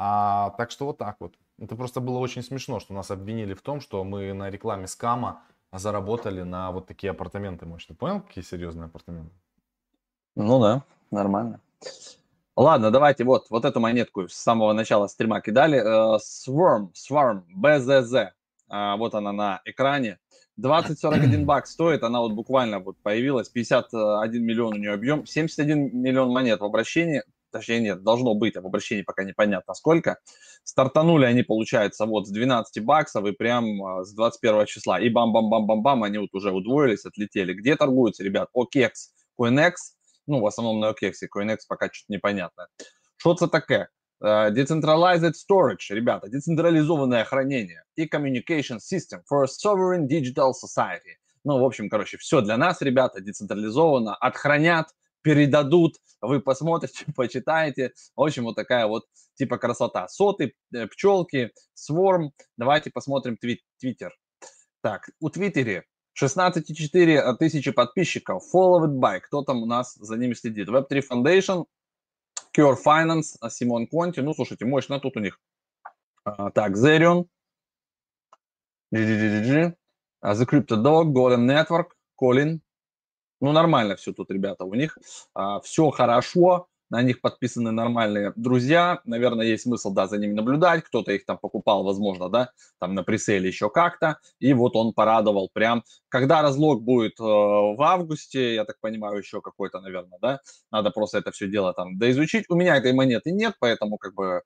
А, 0.00 0.50
так 0.50 0.70
что 0.70 0.86
вот 0.86 0.98
так 0.98 1.16
вот. 1.18 1.34
Это 1.58 1.74
просто 1.74 2.00
было 2.00 2.18
очень 2.18 2.44
смешно, 2.44 2.78
что 2.78 2.94
нас 2.94 3.10
обвинили 3.10 3.52
в 3.52 3.62
том, 3.62 3.80
что 3.80 4.04
мы 4.04 4.32
на 4.32 4.48
рекламе 4.48 4.86
скама 4.86 5.42
заработали 5.72 6.42
на 6.42 6.70
вот 6.70 6.86
такие 6.86 7.10
апартаменты 7.10 7.66
мощные. 7.66 7.96
Понял, 7.96 8.20
какие 8.20 8.44
серьезные 8.44 8.86
апартаменты? 8.86 9.34
Ну 10.36 10.60
да, 10.60 10.84
нормально. 11.10 11.60
Ладно, 12.54 12.92
давайте 12.92 13.24
вот, 13.24 13.50
вот 13.50 13.64
эту 13.64 13.80
монетку 13.80 14.28
с 14.28 14.34
самого 14.34 14.72
начала 14.72 15.08
стрима 15.08 15.40
кидали. 15.40 15.80
Uh, 15.80 16.18
Swarm, 16.18 16.92
Swarm, 16.92 17.42
BZZ. 17.56 18.28
Uh, 18.70 18.96
вот 18.98 19.16
она 19.16 19.32
на 19.32 19.60
экране. 19.64 20.20
20-41 20.60 21.44
бак 21.44 21.66
стоит, 21.66 22.04
она 22.04 22.20
вот 22.20 22.32
буквально 22.32 22.78
вот 22.78 22.96
появилась, 23.02 23.48
51 23.48 24.44
миллион 24.44 24.74
у 24.74 24.76
нее 24.76 24.92
объем, 24.92 25.24
71 25.24 25.96
миллион 25.96 26.30
монет 26.30 26.60
в 26.60 26.64
обращении, 26.64 27.22
точнее 27.50 27.80
нет, 27.80 28.02
должно 28.02 28.34
быть, 28.34 28.56
а 28.56 28.60
в 28.60 28.66
обращении 28.66 29.02
пока 29.02 29.24
непонятно 29.24 29.74
сколько. 29.74 30.18
Стартанули 30.64 31.24
они, 31.24 31.42
получается, 31.42 32.06
вот 32.06 32.26
с 32.26 32.30
12 32.30 32.84
баксов 32.84 33.24
и 33.26 33.32
прям 33.32 33.82
а, 33.82 34.04
с 34.04 34.12
21 34.12 34.66
числа. 34.66 35.00
И 35.00 35.08
бам-бам-бам-бам-бам, 35.08 36.04
они 36.04 36.18
вот 36.18 36.34
уже 36.34 36.52
удвоились, 36.52 37.04
отлетели. 37.04 37.54
Где 37.54 37.76
торгуются, 37.76 38.22
ребят? 38.22 38.48
OKEX, 38.56 38.90
CoinEx, 39.40 39.72
ну, 40.26 40.40
в 40.40 40.46
основном 40.46 40.80
на 40.80 40.90
OKEX, 40.90 41.12
CoinEx 41.34 41.58
пока 41.68 41.86
что-то 41.86 42.12
непонятно. 42.12 42.68
Что 43.16 43.32
это 43.32 43.48
такое? 43.48 43.88
Uh, 44.20 44.50
decentralized 44.50 45.32
storage, 45.34 45.90
ребята, 45.90 46.28
децентрализованное 46.28 47.24
хранение 47.24 47.84
и 47.94 48.04
communication 48.04 48.78
system 48.78 49.22
for 49.30 49.44
a 49.44 49.46
sovereign 49.46 50.08
digital 50.08 50.50
society. 50.50 51.18
Ну, 51.44 51.60
в 51.60 51.64
общем, 51.64 51.88
короче, 51.88 52.18
все 52.18 52.40
для 52.40 52.56
нас, 52.56 52.82
ребята, 52.82 53.20
децентрализовано, 53.20 54.16
отхранят, 54.16 54.88
передадут, 55.28 55.96
вы 56.22 56.40
посмотрите, 56.40 57.04
почитаете. 57.16 57.92
В 58.16 58.22
общем, 58.22 58.44
вот 58.44 58.56
такая 58.56 58.86
вот 58.86 59.04
типа 59.34 59.58
красота. 59.58 60.08
Соты, 60.08 60.54
э, 60.74 60.86
пчелки, 60.86 61.52
Swarm. 61.76 62.30
Давайте 62.56 62.90
посмотрим 62.90 63.36
твит, 63.36 63.60
Твиттер. 63.78 64.16
Так, 64.80 65.10
у 65.20 65.28
Твиттере 65.28 65.84
16,4 66.18 67.36
тысячи 67.36 67.70
подписчиков. 67.72 68.42
Followed 68.54 68.98
by. 68.98 69.20
Кто 69.20 69.42
там 69.42 69.62
у 69.62 69.66
нас 69.66 69.96
за 69.96 70.16
ними 70.16 70.32
следит? 70.32 70.70
Web3 70.70 71.02
Foundation, 71.10 71.66
Cure 72.56 72.76
Finance, 72.82 73.36
Симон 73.50 73.86
Конти. 73.86 74.20
Ну, 74.20 74.32
слушайте, 74.32 74.64
мощно 74.64 74.98
тут 74.98 75.18
у 75.18 75.20
них. 75.20 75.38
А, 76.24 76.50
так, 76.50 76.74
Zerion. 76.74 77.26
The 78.94 79.74
Crypto 80.24 80.82
Dog, 80.82 81.12
Golem 81.12 81.44
Network, 81.44 81.88
Colin. 82.18 82.60
Ну, 83.40 83.52
нормально 83.52 83.96
все 83.96 84.12
тут, 84.12 84.30
ребята, 84.30 84.64
у 84.64 84.74
них. 84.74 84.98
А, 85.34 85.60
все 85.60 85.90
хорошо 85.90 86.68
на 86.90 87.02
них 87.02 87.20
подписаны 87.20 87.70
нормальные 87.70 88.32
друзья, 88.36 89.00
наверное, 89.04 89.46
есть 89.46 89.64
смысл, 89.64 89.92
да, 89.92 90.06
за 90.06 90.18
ними 90.18 90.32
наблюдать, 90.32 90.84
кто-то 90.84 91.12
их 91.12 91.26
там 91.26 91.38
покупал, 91.38 91.84
возможно, 91.84 92.28
да, 92.28 92.50
там 92.78 92.94
на 92.94 93.02
преселе 93.02 93.48
еще 93.48 93.68
как-то, 93.70 94.18
и 94.38 94.52
вот 94.52 94.76
он 94.76 94.92
порадовал 94.92 95.50
прям, 95.52 95.84
когда 96.08 96.42
разлог 96.42 96.82
будет 96.82 97.20
э, 97.20 97.22
в 97.22 97.82
августе, 97.82 98.54
я 98.54 98.64
так 98.64 98.80
понимаю, 98.80 99.18
еще 99.18 99.40
какой-то, 99.40 99.80
наверное, 99.80 100.18
да, 100.20 100.40
надо 100.70 100.90
просто 100.90 101.18
это 101.18 101.30
все 101.30 101.48
дело 101.48 101.74
там 101.74 101.98
доизучить, 101.98 102.46
у 102.48 102.54
меня 102.54 102.76
этой 102.76 102.92
монеты 102.92 103.32
нет, 103.32 103.54
поэтому 103.60 103.98
как 103.98 104.14
бы 104.14 104.42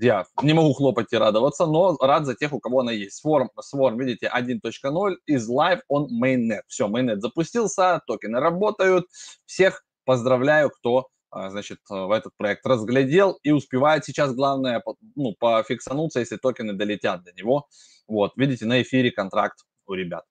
я 0.00 0.24
не 0.42 0.52
могу 0.52 0.72
хлопать 0.72 1.12
и 1.12 1.16
радоваться, 1.16 1.66
но 1.66 1.96
рад 2.00 2.26
за 2.26 2.34
тех, 2.34 2.52
у 2.52 2.60
кого 2.60 2.80
она 2.80 2.92
есть. 2.92 3.24
Swarm, 3.24 3.48
Swarm 3.60 3.98
видите, 3.98 4.30
1.0 4.34 5.14
is 5.28 5.48
live 5.48 5.80
on 5.90 6.08
mainnet. 6.10 6.62
Все, 6.68 6.88
mainnet 6.88 7.20
запустился, 7.20 8.00
токены 8.06 8.40
работают. 8.40 9.06
Всех 9.46 9.84
поздравляю, 10.04 10.70
кто 10.70 11.08
а, 11.30 11.48
значит, 11.50 11.78
э, 11.90 11.94
в 11.94 12.10
этот 12.10 12.36
проект 12.36 12.66
разглядел 12.66 13.38
и 13.42 13.52
успевает 13.52 14.04
сейчас, 14.04 14.34
главное, 14.34 14.82
ну, 15.16 15.34
пофиксануться, 15.38 16.20
если 16.20 16.36
токены 16.36 16.74
долетят 16.74 17.24
до 17.24 17.32
него. 17.32 17.66
Вот, 18.06 18.32
видите, 18.36 18.66
на 18.66 18.82
эфире 18.82 19.10
контракт 19.10 19.60
у 19.86 19.94
ребят. 19.94 20.24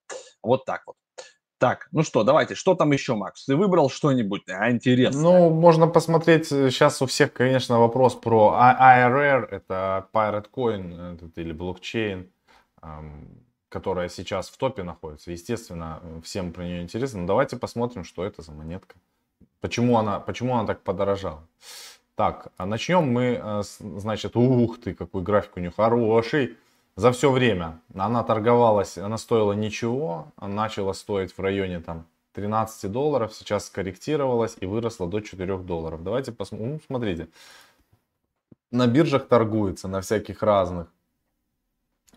Вот 0.43 0.63
так 0.65 0.83
вот. 0.85 0.95
Так, 1.61 1.89
ну 1.91 2.01
что, 2.01 2.23
давайте, 2.23 2.55
что 2.55 2.73
там 2.73 2.91
еще, 2.91 3.13
Макс? 3.13 3.45
Ты 3.45 3.55
выбрал 3.55 3.91
что-нибудь 3.91 4.49
а, 4.49 4.71
интересное? 4.71 5.21
Ну, 5.21 5.51
можно 5.51 5.85
посмотреть, 5.85 6.47
сейчас 6.47 6.99
э, 6.99 7.03
у 7.03 7.07
всех, 7.07 7.33
конечно, 7.33 7.79
вопрос 7.79 8.15
про 8.15 8.57
IRR, 8.59 9.45
это 9.51 10.07
Pirate 10.11 10.47
Coin 10.51 11.13
этот, 11.13 11.37
или 11.37 11.51
блокчейн, 11.51 12.31
которая 13.69 14.09
сейчас 14.09 14.49
в 14.49 14.57
топе 14.57 14.81
находится. 14.81 15.31
Естественно, 15.31 16.01
всем 16.23 16.51
про 16.51 16.63
нее 16.63 16.81
интересно. 16.81 17.21
Но 17.21 17.27
давайте 17.27 17.57
посмотрим, 17.57 18.05
что 18.05 18.25
это 18.25 18.41
за 18.41 18.53
монетка. 18.53 18.95
Почему 19.59 19.99
она, 19.99 20.19
почему 20.19 20.55
она 20.55 20.65
так 20.65 20.81
подорожала? 20.81 21.47
Так, 22.15 22.47
а 22.57 22.65
начнем 22.65 23.03
мы, 23.03 23.39
э, 23.39 23.61
значит, 23.79 24.35
ух 24.35 24.81
ты, 24.81 24.95
какой 24.95 25.21
график 25.21 25.57
у 25.57 25.59
нее 25.59 25.71
хороший. 25.77 26.57
За 26.95 27.11
все 27.11 27.31
время 27.31 27.79
она 27.93 28.23
торговалась, 28.23 28.97
она 28.97 29.17
стоила 29.17 29.53
ничего, 29.53 30.27
начала 30.37 30.93
стоить 30.93 31.37
в 31.37 31.39
районе 31.39 31.79
там 31.79 32.05
13 32.33 32.91
долларов, 32.91 33.33
сейчас 33.33 33.65
скорректировалась 33.65 34.57
и 34.59 34.65
выросла 34.65 35.07
до 35.07 35.21
4 35.21 35.57
долларов. 35.59 36.03
Давайте 36.03 36.31
посмотрим, 36.31 36.73
ну, 36.73 36.79
смотрите. 36.85 37.29
На 38.71 38.87
биржах 38.87 39.27
торгуется, 39.27 39.87
на 39.87 40.01
всяких 40.01 40.43
разных. 40.43 40.87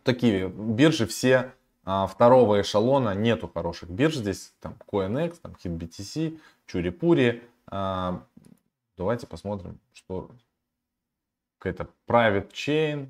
Такие 0.03 0.49
биржи 0.49 1.07
все 1.07 1.53
а, 1.85 2.07
второго 2.07 2.61
эшелона, 2.61 3.15
нету 3.15 3.49
хороших 3.49 3.91
бирж 3.91 4.17
здесь, 4.17 4.53
там 4.61 4.77
CoinEx, 4.91 5.39
там 5.41 5.57
HitBTC, 5.63 6.39
Чурипури. 6.67 7.43
А, 7.67 8.23
давайте 8.97 9.27
посмотрим, 9.27 9.79
что 9.93 10.31
какая-то 11.59 11.89
private 12.07 12.53
chain. 12.53 13.09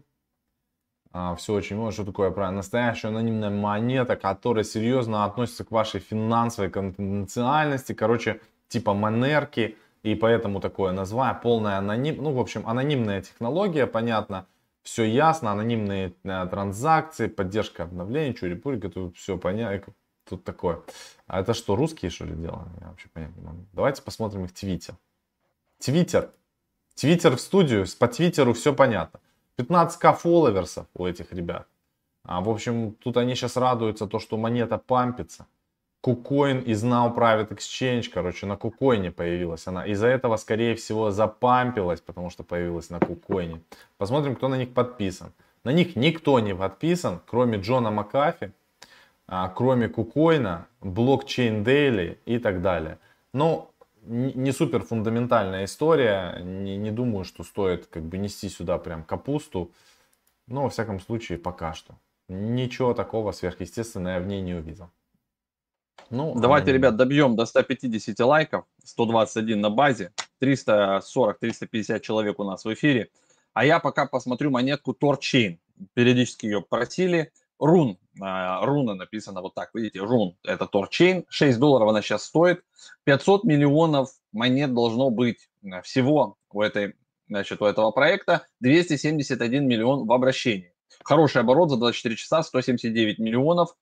А, 1.16 1.36
все 1.36 1.54
очень 1.54 1.76
много. 1.76 1.92
Что 1.92 2.04
такое 2.04 2.30
правильно? 2.32 2.56
Настоящая 2.56 3.08
анонимная 3.08 3.50
монета, 3.50 4.16
которая 4.16 4.64
серьезно 4.64 5.24
относится 5.24 5.64
к 5.64 5.70
вашей 5.70 6.00
финансовой 6.00 6.70
конфиденциальности. 6.70 7.92
Короче, 7.92 8.40
типа 8.68 8.94
манерки. 8.94 9.78
И 10.02 10.16
поэтому 10.16 10.60
такое 10.60 10.92
название. 10.92 11.40
Полная 11.40 11.78
аноним... 11.78 12.16
Ну, 12.20 12.32
в 12.32 12.40
общем, 12.40 12.66
анонимная 12.66 13.22
технология, 13.22 13.86
понятно. 13.86 14.46
Все 14.82 15.04
ясно. 15.04 15.52
Анонимные 15.52 16.12
э, 16.24 16.46
транзакции, 16.50 17.28
поддержка 17.28 17.84
обновлений, 17.84 18.34
чурипури. 18.34 18.80
Тут 18.80 19.16
все 19.16 19.38
понятно 19.38 19.94
тут 20.28 20.44
такое. 20.44 20.82
А 21.26 21.40
это 21.40 21.54
что, 21.54 21.76
русские 21.76 22.10
что 22.10 22.24
ли 22.24 22.34
делали? 22.34 22.68
Я 22.80 22.88
вообще 22.88 23.08
понять. 23.08 23.30
Давайте 23.72 24.02
посмотрим 24.02 24.44
их 24.44 24.52
твиттер. 24.52 24.96
Твиттер. 25.78 26.30
Твиттер 26.94 27.36
в 27.36 27.40
студию. 27.40 27.86
По 27.98 28.08
твиттеру 28.08 28.52
все 28.52 28.74
понятно. 28.74 29.20
15к 29.58 30.14
фолловерсов 30.16 30.86
у 30.94 31.06
этих 31.06 31.32
ребят. 31.32 31.66
А, 32.24 32.40
в 32.40 32.48
общем, 32.48 32.92
тут 32.92 33.16
они 33.16 33.34
сейчас 33.34 33.56
радуются, 33.56 34.06
то, 34.06 34.18
что 34.18 34.36
монета 34.36 34.78
пампится. 34.78 35.46
Кукоин 36.00 36.60
из 36.60 36.84
Now 36.84 37.14
Private 37.14 37.56
Exchange, 37.56 38.10
короче, 38.12 38.46
на 38.46 38.56
Кукоине 38.56 39.10
появилась 39.10 39.66
она. 39.66 39.86
Из-за 39.86 40.08
этого, 40.08 40.36
скорее 40.36 40.74
всего, 40.74 41.10
запампилась, 41.10 42.00
потому 42.00 42.30
что 42.30 42.42
появилась 42.42 42.90
на 42.90 43.00
Кукоине. 43.00 43.62
Посмотрим, 43.96 44.36
кто 44.36 44.48
на 44.48 44.56
них 44.56 44.74
подписан. 44.74 45.32
На 45.64 45.72
них 45.72 45.96
никто 45.96 46.40
не 46.40 46.54
подписан, 46.54 47.20
кроме 47.26 47.58
Джона 47.58 47.90
Макафи, 47.90 48.52
а, 49.26 49.48
кроме 49.48 49.88
Кукойна, 49.88 50.66
блокчейн 50.82 51.64
Дейли 51.64 52.18
и 52.26 52.38
так 52.38 52.60
далее. 52.60 52.98
Но 53.32 53.70
не 54.06 54.52
супер 54.52 54.82
фундаментальная 54.82 55.64
история, 55.64 56.40
не, 56.42 56.76
не 56.76 56.90
думаю, 56.90 57.24
что 57.24 57.42
стоит 57.44 57.86
как 57.86 58.04
бы 58.04 58.18
нести 58.18 58.48
сюда 58.48 58.78
прям 58.78 59.02
капусту, 59.04 59.72
но 60.46 60.64
во 60.64 60.70
всяком 60.70 61.00
случае 61.00 61.38
пока 61.38 61.74
что. 61.74 61.94
Ничего 62.28 62.94
такого 62.94 63.32
сверхъестественного 63.32 64.14
я 64.14 64.20
в 64.20 64.26
ней 64.26 64.40
не 64.40 64.54
увидел. 64.54 64.90
Ну, 66.10 66.34
Давайте, 66.38 66.70
они... 66.70 66.78
ребят, 66.78 66.96
добьем 66.96 67.36
до 67.36 67.46
150 67.46 68.18
лайков, 68.20 68.64
121 68.84 69.60
на 69.60 69.70
базе, 69.70 70.12
340-350 70.40 72.00
человек 72.00 72.38
у 72.38 72.44
нас 72.44 72.64
в 72.64 72.72
эфире. 72.72 73.10
А 73.52 73.64
я 73.64 73.78
пока 73.78 74.06
посмотрю 74.06 74.50
монетку 74.50 74.94
Торчейн. 74.94 75.58
Периодически 75.94 76.46
ее 76.46 76.60
просили. 76.60 77.32
Рун. 77.58 77.98
А, 78.20 78.64
руна 78.64 78.94
написана 78.94 79.40
вот 79.40 79.54
так, 79.54 79.70
видите, 79.74 80.00
рун. 80.00 80.36
Это 80.44 80.66
Торчейн. 80.66 81.24
6 81.28 81.58
долларов 81.58 81.88
она 81.88 82.02
сейчас 82.02 82.24
стоит. 82.24 82.62
500 83.04 83.44
миллионов 83.44 84.10
монет 84.32 84.72
должно 84.72 85.10
быть 85.10 85.48
э, 85.62 85.82
всего 85.82 86.36
у, 86.50 86.62
этой, 86.62 86.94
значит, 87.28 87.60
у 87.60 87.64
этого 87.64 87.90
проекта. 87.90 88.46
271 88.60 89.66
миллион 89.66 90.06
в 90.06 90.12
обращении. 90.12 90.72
Хороший 91.02 91.40
оборот 91.40 91.70
за 91.70 91.76
24 91.76 92.16
часа, 92.16 92.42
179 92.42 93.18
миллионов. 93.18 93.74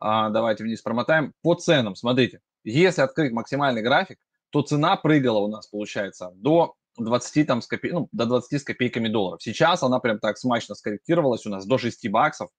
А, 0.00 0.30
давайте 0.30 0.64
вниз 0.64 0.80
промотаем. 0.80 1.34
По 1.42 1.54
ценам, 1.54 1.94
смотрите, 1.94 2.40
если 2.64 3.02
открыть 3.02 3.32
максимальный 3.32 3.82
график, 3.82 4.18
то 4.50 4.62
цена 4.62 4.96
прыгала 4.96 5.38
у 5.38 5.48
нас, 5.48 5.66
получается, 5.66 6.30
до 6.34 6.74
20 6.98 7.46
там 7.46 7.60
с 7.60 7.66
копей, 7.66 7.92
ну, 7.92 8.08
до 8.12 8.26
20 8.26 8.60
с 8.60 8.64
копейками 8.64 9.08
долларов. 9.08 9.42
Сейчас 9.42 9.82
она 9.82 9.98
прям 9.98 10.18
так 10.18 10.38
смачно 10.38 10.74
скорректировалась 10.74 11.44
у 11.46 11.50
нас 11.50 11.66
до 11.66 11.76
6 11.76 12.08
баксов. 12.08 12.50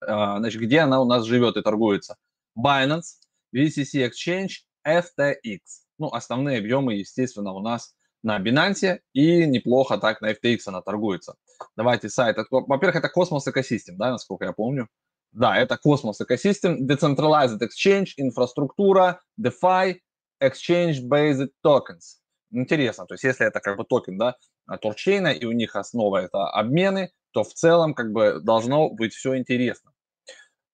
А, 0.00 0.38
значит, 0.38 0.60
где 0.60 0.80
она 0.80 1.00
у 1.00 1.04
нас 1.04 1.24
живет 1.24 1.56
и 1.56 1.62
торгуется? 1.62 2.16
Binance, 2.58 3.20
VCC 3.54 4.08
Exchange, 4.08 4.50
FTX. 4.86 5.60
Ну, 5.98 6.08
основные 6.08 6.58
объемы, 6.58 6.94
естественно, 6.94 7.52
у 7.52 7.60
нас 7.60 7.94
на 8.22 8.40
Binance 8.40 9.00
и 9.12 9.46
неплохо 9.46 9.98
так 9.98 10.20
на 10.20 10.32
FTX 10.32 10.60
она 10.66 10.82
торгуется. 10.82 11.36
Давайте 11.76 12.08
сайт. 12.08 12.36
Во-первых, 12.50 12.96
это 12.96 13.10
Cosmos 13.14 13.46
Ecosystem, 13.48 13.96
да, 13.96 14.10
насколько 14.10 14.44
я 14.44 14.52
помню. 14.52 14.88
Да, 15.32 15.56
это 15.56 15.78
Cosmos 15.84 16.14
Ecosystem, 16.22 16.78
Decentralized 16.80 17.60
Exchange, 17.60 18.08
инфраструктура, 18.16 19.20
DeFi, 19.40 19.96
Exchange-Based 20.42 21.48
Tokens. 21.64 22.20
Интересно, 22.52 23.06
то 23.06 23.14
есть 23.14 23.24
если 23.24 23.46
это 23.46 23.60
как 23.60 23.76
бы 23.76 23.84
токен, 23.84 24.18
да, 24.18 24.36
торчейна, 24.80 25.28
и 25.28 25.44
у 25.46 25.52
них 25.52 25.74
основа 25.74 26.18
это 26.18 26.48
обмены, 26.48 27.10
то 27.32 27.42
в 27.42 27.52
целом 27.52 27.92
как 27.94 28.12
бы 28.12 28.40
должно 28.40 28.88
быть 28.88 29.12
все 29.14 29.36
интересно. 29.36 29.92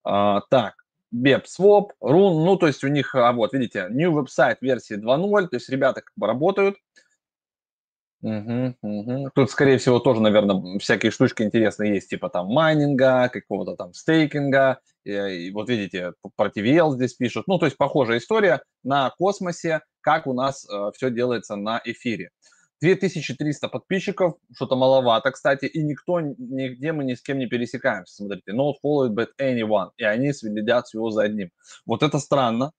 А, 0.03 0.41
так, 0.49 0.75
BEP 1.13 1.45
Swap, 1.45 1.89
Run, 2.03 2.45
ну 2.45 2.57
то 2.57 2.67
есть 2.67 2.83
у 2.83 2.87
них, 2.89 3.15
а 3.15 3.31
вот 3.33 3.53
видите, 3.53 3.87
New 3.89 4.19
Website 4.19 4.57
версии 4.61 4.95
2.0, 4.97 5.47
то 5.49 5.55
есть 5.57 5.69
ребята 5.69 6.01
как 6.01 6.13
бы 6.15 6.27
работают, 6.27 6.77
Угу, 8.23 8.75
угу. 8.81 9.29
Тут, 9.35 9.51
скорее 9.51 9.77
всего, 9.77 9.99
тоже, 9.99 10.21
наверное, 10.21 10.79
всякие 10.79 11.11
штучки 11.11 11.43
интересные 11.43 11.95
есть, 11.95 12.09
типа 12.09 12.29
там 12.29 12.47
майнинга, 12.47 13.29
какого-то 13.29 13.75
там 13.75 13.93
стейкинга. 13.93 14.79
И, 15.03 15.11
и 15.11 15.51
вот 15.51 15.67
видите, 15.67 16.13
про 16.37 16.47
TVL 16.47 16.93
здесь 16.93 17.15
пишут. 17.15 17.47
Ну, 17.47 17.59
то 17.59 17.65
есть 17.65 17.75
похожая 17.75 18.19
история 18.19 18.63
на 18.81 19.09
космосе, 19.09 19.81
как 19.99 20.25
у 20.25 20.33
нас 20.33 20.65
э, 20.69 20.91
все 20.95 21.11
делается 21.11 21.57
на 21.57 21.81
эфире. 21.83 22.29
2300 22.79 23.67
подписчиков, 23.67 24.35
что-то 24.55 24.77
маловато, 24.77 25.31
кстати, 25.31 25.65
и 25.65 25.83
никто, 25.83 26.21
нигде 26.21 26.93
мы 26.93 27.03
ни 27.03 27.15
с 27.15 27.21
кем 27.21 27.39
не 27.39 27.47
пересекаемся. 27.47 28.15
Смотрите, 28.15 28.51
not 28.53 28.75
followed 28.83 29.13
by 29.13 29.27
anyone, 29.39 29.91
и 29.97 30.05
они 30.05 30.31
следят 30.31 30.87
всего 30.87 31.09
за 31.09 31.23
одним. 31.23 31.51
Вот 31.85 32.03
это 32.03 32.19
странно, 32.19 32.71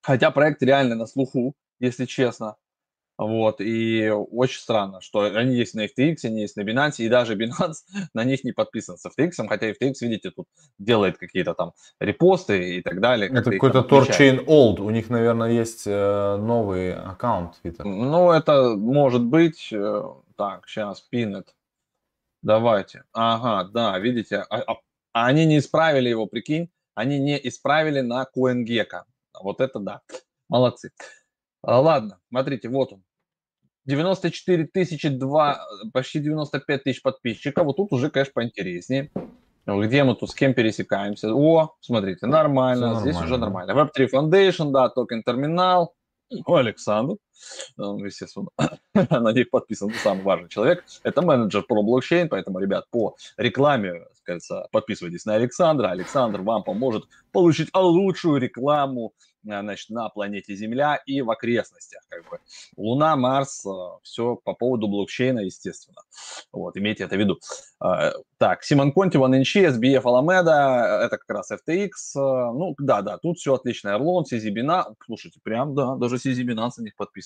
хотя 0.00 0.32
проект 0.32 0.62
реально 0.62 0.96
на 0.96 1.06
слуху, 1.06 1.54
если 1.78 2.04
честно. 2.04 2.56
Вот, 3.18 3.60
и 3.60 4.10
очень 4.10 4.60
странно, 4.60 5.00
что 5.00 5.20
они 5.20 5.54
есть 5.54 5.74
на 5.74 5.84
FTX, 5.84 6.16
они 6.24 6.40
есть 6.40 6.56
на 6.56 6.62
Binance, 6.62 6.96
и 6.98 7.08
даже 7.08 7.36
Binance 7.36 7.84
на 8.14 8.24
них 8.24 8.42
не 8.42 8.52
подписан 8.52 8.96
с 8.96 9.06
FTX, 9.06 9.46
хотя 9.48 9.70
FTX, 9.70 9.94
видите, 10.00 10.30
тут 10.30 10.48
делает 10.78 11.18
какие-то 11.18 11.54
там 11.54 11.72
репосты 12.00 12.76
и 12.76 12.82
так 12.82 13.00
далее. 13.00 13.30
Это 13.30 13.50
какой-то 13.50 13.80
Torchain 13.80 14.44
Old, 14.46 14.80
у 14.80 14.90
них, 14.90 15.10
наверное, 15.10 15.50
есть 15.50 15.86
э, 15.86 16.36
новый 16.36 16.94
аккаунт 16.94 17.60
Twitter. 17.62 17.84
Ну, 17.84 18.32
это 18.32 18.76
может 18.76 19.22
быть, 19.22 19.68
э, 19.72 20.02
так, 20.36 20.66
сейчас, 20.66 21.06
Pinet, 21.12 21.48
давайте, 22.42 23.04
ага, 23.12 23.68
да, 23.72 23.98
видите, 23.98 24.44
а, 24.48 24.62
а, 24.62 24.76
а 25.12 25.26
они 25.26 25.44
не 25.44 25.58
исправили 25.58 26.08
его, 26.08 26.26
прикинь, 26.26 26.70
они 26.94 27.18
не 27.18 27.38
исправили 27.46 28.00
на 28.00 28.26
CoinGecko, 28.36 29.02
вот 29.42 29.60
это 29.60 29.78
да, 29.78 30.00
молодцы. 30.48 30.92
А, 31.62 31.80
ладно, 31.80 32.18
смотрите, 32.28 32.68
вот 32.68 32.92
он. 32.92 33.02
94 33.84 34.66
тысячи, 34.66 35.08
2, 35.08 35.60
почти 35.92 36.20
95 36.20 36.84
тысяч 36.84 37.02
подписчиков. 37.02 37.64
Вот 37.66 37.76
тут 37.76 37.92
уже, 37.92 38.10
конечно, 38.10 38.32
поинтереснее. 38.34 39.10
Где 39.66 40.04
мы 40.04 40.14
тут 40.16 40.30
с 40.30 40.34
кем 40.34 40.54
пересекаемся? 40.54 41.32
О, 41.32 41.74
смотрите, 41.80 42.26
нормально, 42.26 42.92
Все 42.94 43.00
здесь 43.02 43.14
нормально. 43.14 43.34
уже 43.34 43.40
нормально. 43.40 43.72
Web3 43.72 44.08
Foundation, 44.12 44.70
да, 44.72 44.88
токен 44.88 45.22
терминал. 45.22 45.94
О, 46.46 46.56
Александр, 46.56 47.16
естественно, 47.76 48.48
на 48.94 49.32
них 49.32 49.50
подписан 49.50 49.92
самый 50.02 50.22
важный 50.22 50.48
человек. 50.48 50.84
Это 51.02 51.22
менеджер 51.22 51.62
про 51.62 51.82
блокчейн, 51.82 52.28
поэтому, 52.28 52.58
ребят, 52.58 52.88
по 52.90 53.16
рекламе, 53.36 54.06
кажется, 54.24 54.68
подписывайтесь 54.72 55.24
на 55.24 55.34
Александра. 55.34 55.88
Александр 55.88 56.40
вам 56.42 56.62
поможет 56.62 57.04
получить 57.32 57.68
лучшую 57.74 58.40
рекламу 58.40 59.12
Э, 59.44 59.60
значит, 59.60 59.90
на 59.90 60.08
планете 60.08 60.54
Земля 60.54 61.00
и 61.06 61.20
в 61.22 61.30
окрестностях. 61.30 62.02
Как 62.08 62.28
бы. 62.30 62.38
Луна, 62.76 63.16
Марс, 63.16 63.64
э, 63.66 63.70
все 64.02 64.36
по 64.36 64.54
поводу 64.54 64.88
блокчейна, 64.88 65.40
естественно. 65.40 66.02
Вот, 66.52 66.76
имейте 66.76 67.04
это 67.04 67.16
в 67.16 67.18
виду. 67.18 67.38
Э, 67.84 68.12
так, 68.38 68.62
Симон 68.62 68.92
Конти, 68.92 69.16
OneNC, 69.16 69.70
SBF 69.70 70.02
Alameda, 70.02 71.04
это 71.04 71.18
как 71.18 71.30
раз 71.30 71.50
FTX. 71.50 71.90
Ну, 72.14 72.74
да, 72.78 73.02
да, 73.02 73.18
тут 73.18 73.38
все 73.38 73.54
отлично. 73.54 73.90
Эрлон, 73.90 74.24
Сизибина, 74.24 74.94
слушайте, 75.04 75.40
прям, 75.42 75.74
да, 75.74 75.96
даже 75.96 76.18
Сизибина 76.18 76.70
на 76.76 76.82
них 76.82 76.96
подписан. 76.96 77.21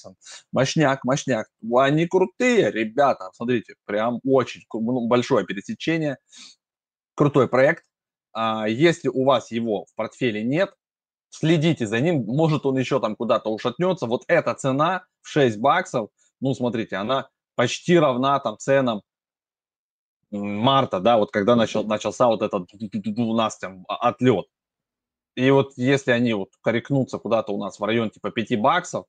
Мощняк, 0.53 1.05
мощняк. 1.05 1.49
Они 1.75 2.07
крутые, 2.07 2.71
ребята, 2.71 3.31
смотрите, 3.35 3.75
прям 3.85 4.21
очень 4.25 4.63
ну, 4.73 5.07
большое 5.07 5.47
пересечение. 5.47 6.19
Крутой 7.15 7.49
проект. 7.49 7.85
А 8.33 8.69
если 8.69 9.09
у 9.09 9.25
вас 9.25 9.51
его 9.51 9.87
в 9.87 9.95
портфеле 9.95 10.45
нет, 10.45 10.75
следите 11.31 11.87
за 11.87 12.01
ним, 12.01 12.25
может 12.27 12.67
он 12.67 12.79
еще 12.79 13.01
там 13.01 13.17
куда-то 13.17 13.51
ушатнется. 13.51 14.07
Вот 14.07 14.25
эта 14.29 14.55
цена 14.55 15.05
в 15.23 15.29
6 15.29 15.59
баксов, 15.59 16.11
ну, 16.41 16.55
смотрите, 16.55 16.97
она 16.97 17.29
почти 17.55 17.99
равна 17.99 18.39
там 18.41 18.59
ценам 18.59 19.03
марта, 20.31 21.01
да, 21.01 21.19
вот 21.19 21.31
когда 21.31 21.57
начал, 21.57 21.85
начался 21.85 22.27
вот 22.27 22.43
этот 22.43 22.69
у 22.73 23.35
нас 23.35 23.59
там 23.59 23.85
отлет. 23.89 24.47
И 25.35 25.51
вот 25.51 25.73
если 25.77 26.13
они 26.13 26.35
вот 26.35 26.51
корректнутся 26.63 27.19
куда-то 27.19 27.53
у 27.53 27.59
нас 27.59 27.79
в 27.79 27.85
район 27.85 28.11
типа 28.11 28.31
5 28.31 28.59
баксов, 28.61 29.07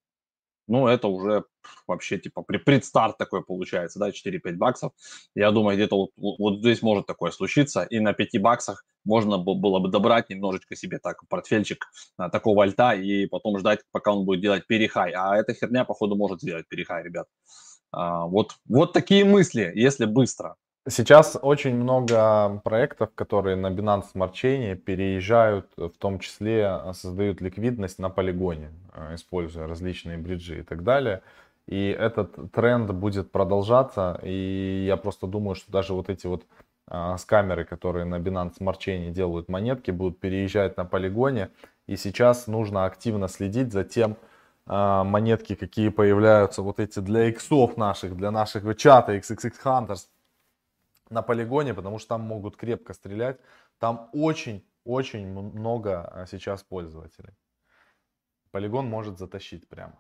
ну, 0.67 0.87
это 0.87 1.07
уже 1.07 1.45
вообще 1.87 2.17
типа 2.17 2.43
предстарт 2.43 3.17
такой 3.17 3.43
получается, 3.43 3.99
да, 3.99 4.09
4-5 4.09 4.55
баксов. 4.55 4.91
Я 5.35 5.51
думаю, 5.51 5.75
где-то 5.75 5.97
вот, 5.97 6.11
вот 6.17 6.59
здесь 6.59 6.81
может 6.81 7.05
такое 7.05 7.31
случиться, 7.31 7.83
и 7.83 7.99
на 7.99 8.13
5 8.13 8.41
баксах 8.41 8.85
можно 9.05 9.37
было 9.37 9.79
бы 9.79 9.89
добрать 9.89 10.29
немножечко 10.29 10.75
себе 10.75 10.99
так 10.99 11.27
портфельчик 11.29 11.87
а, 12.17 12.29
такого 12.29 12.63
альта 12.63 12.91
и 12.91 13.25
потом 13.25 13.57
ждать, 13.57 13.79
пока 13.91 14.13
он 14.13 14.25
будет 14.25 14.41
делать 14.41 14.67
перехай. 14.67 15.11
А 15.11 15.35
эта 15.37 15.53
херня, 15.53 15.85
походу, 15.85 16.15
может 16.15 16.41
сделать 16.41 16.67
перехай, 16.67 17.03
ребят. 17.03 17.27
А, 17.91 18.25
вот, 18.25 18.55
вот 18.65 18.93
такие 18.93 19.23
мысли, 19.23 19.71
если 19.73 20.05
быстро. 20.05 20.55
Сейчас 20.89 21.37
очень 21.41 21.75
много 21.75 22.61
проектов, 22.63 23.09
которые 23.13 23.57
на 23.57 23.67
Binance 23.67 24.05
Smart 24.15 24.31
Chain 24.31 24.75
переезжают, 24.75 25.67
в 25.75 25.89
том 25.89 26.19
числе 26.19 26.65
а, 26.65 26.93
создают 26.93 27.41
ликвидность 27.41 27.99
на 27.99 28.09
полигоне, 28.09 28.71
а, 28.93 29.13
используя 29.15 29.67
различные 29.67 30.17
бриджи 30.17 30.59
и 30.59 30.61
так 30.61 30.83
далее. 30.83 31.23
И 31.67 31.89
этот 31.89 32.53
тренд 32.53 32.89
будет 32.91 33.33
продолжаться. 33.33 34.17
И 34.23 34.85
я 34.87 34.95
просто 34.95 35.27
думаю, 35.27 35.55
что 35.55 35.69
даже 35.73 35.93
вот 35.93 36.09
эти 36.09 36.25
вот 36.25 36.45
а, 36.87 37.17
с 37.17 37.25
камеры, 37.25 37.65
которые 37.65 38.05
на 38.05 38.15
Binance 38.15 38.53
Smart 38.57 38.77
Chain 38.79 39.11
делают 39.11 39.49
монетки, 39.49 39.91
будут 39.91 40.21
переезжать 40.21 40.77
на 40.77 40.85
полигоне. 40.85 41.49
И 41.87 41.97
сейчас 41.97 42.47
нужно 42.47 42.85
активно 42.85 43.27
следить 43.27 43.73
за 43.73 43.83
тем, 43.83 44.15
монетки, 44.65 45.55
какие 45.55 45.87
появляются 45.87 46.61
вот 46.61 46.81
эти 46.81 46.99
для 46.99 47.29
иксов 47.29 47.77
наших, 47.77 48.17
для 48.17 48.31
наших 48.31 48.75
чата 48.75 49.15
XXX 49.15 49.53
Hunters 49.63 50.07
на 51.09 51.21
полигоне, 51.21 51.73
потому 51.73 51.99
что 51.99 52.09
там 52.09 52.21
могут 52.21 52.55
крепко 52.55 52.93
стрелять. 52.93 53.39
Там 53.79 54.09
очень-очень 54.13 55.27
много 55.27 56.01
а, 56.01 56.25
сейчас 56.25 56.63
пользователей. 56.63 57.33
Полигон 58.51 58.87
может 58.87 59.17
затащить 59.17 59.67
прямо. 59.67 59.97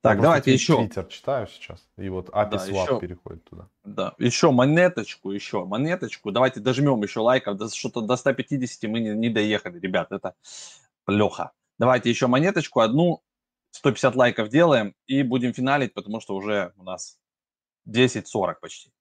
Так, 0.00 0.20
давайте 0.20 0.52
еще. 0.52 0.76
Твиттер 0.76 1.06
читаю 1.06 1.48
сейчас. 1.48 1.86
И 1.96 2.08
вот 2.08 2.28
API 2.28 2.50
да, 2.50 2.56
Swap 2.56 2.82
еще, 2.82 3.00
переходит 3.00 3.44
туда. 3.44 3.68
Да, 3.84 4.14
еще 4.18 4.52
монеточку, 4.52 5.32
еще 5.32 5.64
монеточку. 5.64 6.30
Давайте 6.30 6.60
дожмем 6.60 7.02
еще 7.02 7.20
лайков. 7.20 7.56
Да, 7.56 7.68
что-то 7.68 8.00
до 8.00 8.16
150 8.16 8.90
мы 8.90 9.00
не, 9.00 9.10
не 9.10 9.28
доехали, 9.28 9.78
ребят. 9.78 10.12
Это 10.12 10.34
плохо. 11.04 11.50
Давайте 11.78 12.10
еще 12.10 12.28
монеточку 12.28 12.80
одну. 12.80 13.22
150 13.72 14.16
лайков 14.16 14.48
делаем 14.48 14.94
и 15.06 15.22
будем 15.22 15.52
финалить, 15.52 15.94
потому 15.94 16.20
что 16.20 16.34
уже 16.34 16.72
у 16.76 16.84
нас 16.84 17.18
10-40 17.88 18.54
почти. 18.60 18.92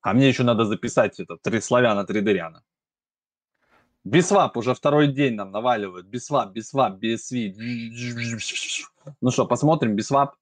А 0.00 0.14
мне 0.14 0.28
еще 0.28 0.42
надо 0.42 0.64
записать 0.64 1.18
это 1.20 1.36
три 1.36 1.60
славяна, 1.60 2.04
три 2.04 2.20
дыряна. 2.20 2.62
Бисвап 4.04 4.56
уже 4.56 4.72
второй 4.72 5.08
день 5.08 5.34
нам 5.34 5.50
наваливают. 5.50 6.06
Бисвап, 6.06 6.52
бисвап, 6.52 6.94
бисви. 6.98 7.54
Ну 9.20 9.30
что, 9.32 9.46
посмотрим, 9.46 9.96
бисвап. 9.96 10.36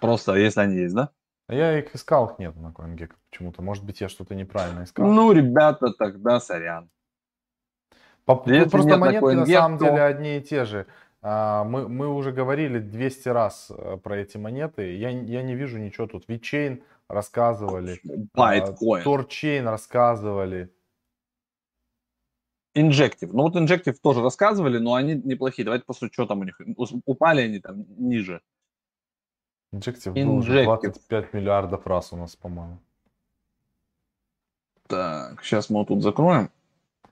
Просто, 0.00 0.36
если 0.36 0.60
они 0.60 0.76
есть, 0.76 0.94
да? 0.94 1.10
А 1.48 1.54
я 1.54 1.78
их 1.78 1.94
искал, 1.94 2.28
их 2.28 2.38
нет 2.38 2.54
на 2.56 2.68
CoinGecko 2.68 3.14
почему-то. 3.30 3.62
Может 3.62 3.84
быть, 3.84 4.00
я 4.00 4.08
что-то 4.08 4.34
неправильно 4.34 4.84
искал. 4.84 5.06
Ну, 5.08 5.32
ребята, 5.32 5.92
тогда 5.92 6.38
сорян. 6.38 6.90
По, 8.24 8.36
просто 8.36 8.98
монетки 8.98 9.24
на, 9.24 9.34
на 9.34 9.46
самом 9.46 9.78
деле 9.78 10.02
одни 10.02 10.36
и 10.36 10.42
те 10.42 10.66
же. 10.66 10.86
А, 11.20 11.64
мы, 11.64 11.88
мы 11.88 12.08
уже 12.08 12.32
говорили 12.32 12.78
200 12.78 13.28
раз 13.28 13.70
э, 13.70 13.96
про 13.96 14.18
эти 14.18 14.36
монеты. 14.36 14.94
Я, 14.96 15.10
я 15.10 15.42
не 15.42 15.54
вижу 15.54 15.78
ничего 15.78 16.06
тут. 16.06 16.28
VeChain 16.28 16.82
рассказывали. 17.08 18.00
Bitcoin. 18.36 19.02
Торчейн 19.02 19.66
рассказывали. 19.66 20.72
Injective. 22.76 23.30
Ну 23.32 23.42
вот 23.42 23.56
Injective 23.56 23.96
тоже 24.00 24.22
рассказывали, 24.22 24.78
но 24.78 24.94
они 24.94 25.14
неплохие. 25.14 25.64
Давайте 25.64 25.84
посмотрим, 25.84 26.12
что 26.12 26.26
там 26.26 26.40
у 26.40 26.44
них. 26.44 26.60
Упали 27.06 27.42
они 27.42 27.58
там 27.58 27.84
ниже. 27.98 28.40
Injective. 29.74 30.12
был 30.12 30.36
уже 30.36 30.64
25 30.64 31.34
миллиардов 31.34 31.86
раз 31.86 32.12
у 32.12 32.16
нас, 32.16 32.36
по-моему. 32.36 32.78
Так, 34.86 35.42
сейчас 35.42 35.68
мы 35.68 35.80
вот 35.80 35.88
тут 35.88 36.02
закроем. 36.02 36.50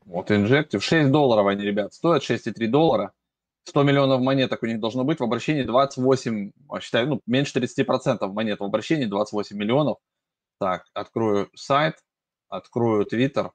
Вот 0.05 0.31
Injective. 0.31 0.81
6 0.81 1.11
долларов 1.11 1.47
они, 1.49 1.65
ребят, 1.65 1.93
стоят. 1.93 2.23
6,3 2.23 2.69
доллара. 2.69 3.13
100 3.67 3.83
миллионов 3.83 4.21
монеток 4.21 4.63
у 4.63 4.67
них 4.67 4.81
должно 4.81 5.05
быть. 5.05 5.19
В 5.19 5.25
обращении 5.25 5.63
28, 5.63 6.53
а, 6.69 6.81
считаю, 6.81 7.09
ну, 7.09 7.21
меньше 7.27 7.53
30% 7.53 8.33
монет 8.33 8.61
в 8.61 8.65
обращении, 8.65 9.07
28 9.07 9.57
миллионов. 9.57 9.99
Так, 10.61 10.85
открою 10.95 11.51
сайт, 11.55 11.97
открою 12.49 13.05
Twitter. 13.05 13.51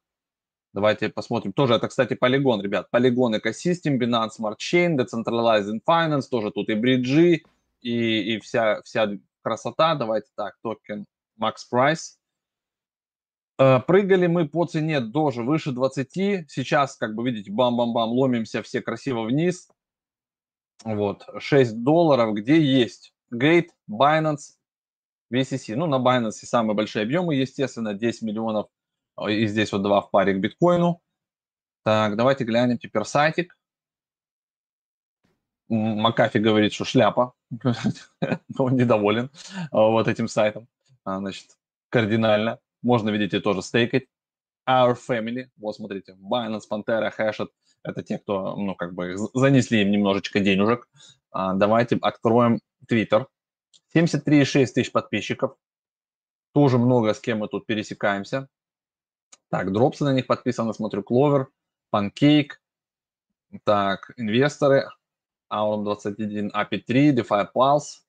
Давайте 0.74 1.10
посмотрим. 1.10 1.54
Тоже 1.54 1.76
это, 1.76 1.88
кстати, 1.88 2.14
полигон, 2.14 2.62
ребят. 2.62 2.90
Полигон 2.92 3.36
Ecosystem, 3.36 3.98
Binance 3.98 4.32
Smart 4.40 4.58
Chain, 4.58 4.98
Decentralized 4.98 5.80
Finance, 5.88 6.24
тоже 6.30 6.52
тут 6.52 6.70
и 6.70 6.76
бриджи, 6.76 7.44
и, 7.82 8.36
и 8.36 8.40
вся, 8.40 8.82
вся 8.84 9.10
красота. 9.42 9.96
Давайте 9.96 10.28
так, 10.36 10.58
токен 10.62 11.06
Max 11.42 11.56
Price. 11.74 12.18
Э, 13.58 13.80
прыгали 13.80 14.28
мы 14.28 14.48
по 14.48 14.66
цене 14.66 15.00
тоже 15.02 15.44
выше 15.44 15.72
20. 15.72 16.50
Сейчас, 16.50 16.96
как 16.98 17.16
бы 17.16 17.24
видите, 17.24 17.52
бам-бам-бам, 17.52 18.10
ломимся 18.10 18.62
все 18.62 18.82
красиво 18.82 19.24
вниз. 19.24 19.70
Вот, 20.84 21.28
6 21.38 21.84
долларов, 21.84 22.34
где 22.34 22.62
есть 22.62 23.14
Gate, 23.34 23.70
Binance, 23.90 24.56
VCC. 25.32 25.76
Ну, 25.76 25.86
на 25.86 25.96
Binance 25.96 26.46
самые 26.46 26.76
большие 26.76 27.04
объемы, 27.04 27.36
естественно, 27.36 27.94
10 27.94 28.24
миллионов 28.24 28.68
и 29.30 29.46
здесь 29.48 29.72
вот 29.72 29.84
два 29.84 30.02
в 30.02 30.10
паре 30.10 30.34
к 30.34 30.40
биткоину. 30.40 31.02
Так, 31.84 32.16
давайте 32.16 32.44
глянем 32.44 32.78
теперь 32.78 33.04
сайтик. 33.04 33.58
Макафи 35.70 36.38
говорит, 36.38 36.74
что 36.74 36.86
шляпа. 36.86 37.34
Он 38.58 38.76
недоволен 38.76 39.32
а, 39.72 39.88
вот 39.88 40.08
этим 40.08 40.28
сайтом. 40.28 40.68
А, 41.06 41.20
значит, 41.20 41.58
кардинально. 41.90 42.60
Можно, 42.82 43.10
видите, 43.10 43.40
тоже 43.40 43.62
стейкать. 43.62 44.06
Our 44.68 44.96
Family. 44.96 45.46
Вот, 45.58 45.76
смотрите. 45.76 46.18
Binance, 46.22 46.64
Pantera, 46.70 47.12
Hashed. 47.18 47.50
Это 47.84 48.04
те, 48.04 48.20
кто, 48.20 48.56
ну, 48.56 48.76
как 48.76 48.94
бы 48.94 49.16
занесли 49.34 49.82
им 49.82 49.92
немножечко 49.92 50.40
денежек. 50.40 50.88
А, 51.32 51.54
давайте 51.54 51.98
откроем 52.02 52.60
Twitter. 52.90 53.26
73,6 53.96 54.66
тысяч 54.68 54.92
подписчиков. 54.92 55.56
Тоже 56.54 56.78
много 56.78 57.14
с 57.14 57.20
кем 57.20 57.40
мы 57.40 57.48
тут 57.48 57.66
пересекаемся. 57.66 58.48
Так, 59.50 59.72
дропсы 59.72 60.04
на 60.04 60.14
них 60.14 60.28
подписаны, 60.28 60.74
смотрю, 60.74 61.02
Clover, 61.02 61.48
Pancake, 61.94 62.52
так, 63.64 64.12
инвесторы, 64.16 64.90
Aum21, 65.52 66.52
API3, 66.52 67.14
DeFi 67.14 67.48
Pulse, 67.54 68.00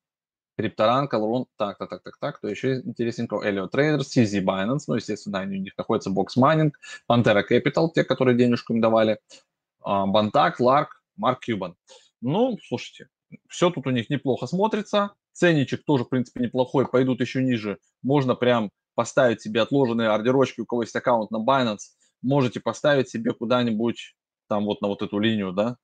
Cryptoran, 0.58 1.08
Calron, 1.10 1.46
так, 1.56 1.78
так, 1.78 1.90
так, 1.90 2.02
так, 2.02 2.16
так, 2.18 2.36
кто 2.38 2.48
еще 2.48 2.80
интересненького, 2.80 3.48
Elio 3.48 3.70
Traders, 3.70 4.06
CZ 4.14 4.44
Binance, 4.44 4.84
ну, 4.88 4.94
естественно, 4.94 5.40
они, 5.40 5.58
у 5.58 5.60
них 5.60 5.76
находится 5.76 6.10
Box 6.10 6.38
Mining, 6.38 6.72
Pantera 7.10 7.42
Capital, 7.48 7.88
те, 7.94 8.04
которые 8.04 8.36
денежку 8.36 8.74
им 8.74 8.80
давали, 8.80 9.18
Bantac, 9.84 10.54
Lark, 10.60 10.88
Mark 11.20 11.38
Cuban. 11.48 11.74
Ну, 12.20 12.58
слушайте, 12.66 13.08
все 13.48 13.70
тут 13.70 13.86
у 13.86 13.90
них 13.90 14.10
неплохо 14.10 14.46
смотрится, 14.46 15.14
ценничек 15.32 15.84
тоже, 15.84 16.04
в 16.04 16.08
принципе, 16.08 16.40
неплохой, 16.40 16.86
пойдут 16.86 17.20
еще 17.20 17.42
ниже, 17.42 17.78
можно 18.02 18.34
прям 18.34 18.70
поставить 18.94 19.40
себе 19.40 19.62
отложенные 19.62 20.08
ордерочки, 20.08 20.60
у 20.60 20.66
кого 20.66 20.82
есть 20.82 20.94
аккаунт 20.94 21.30
на 21.30 21.38
Binance, 21.38 21.94
можете 22.20 22.60
поставить 22.60 23.08
себе 23.08 23.32
куда-нибудь 23.32 24.14
там 24.48 24.66
вот 24.66 24.82
на 24.82 24.88
вот 24.88 25.00
эту 25.00 25.18
линию, 25.18 25.52
да, 25.52 25.76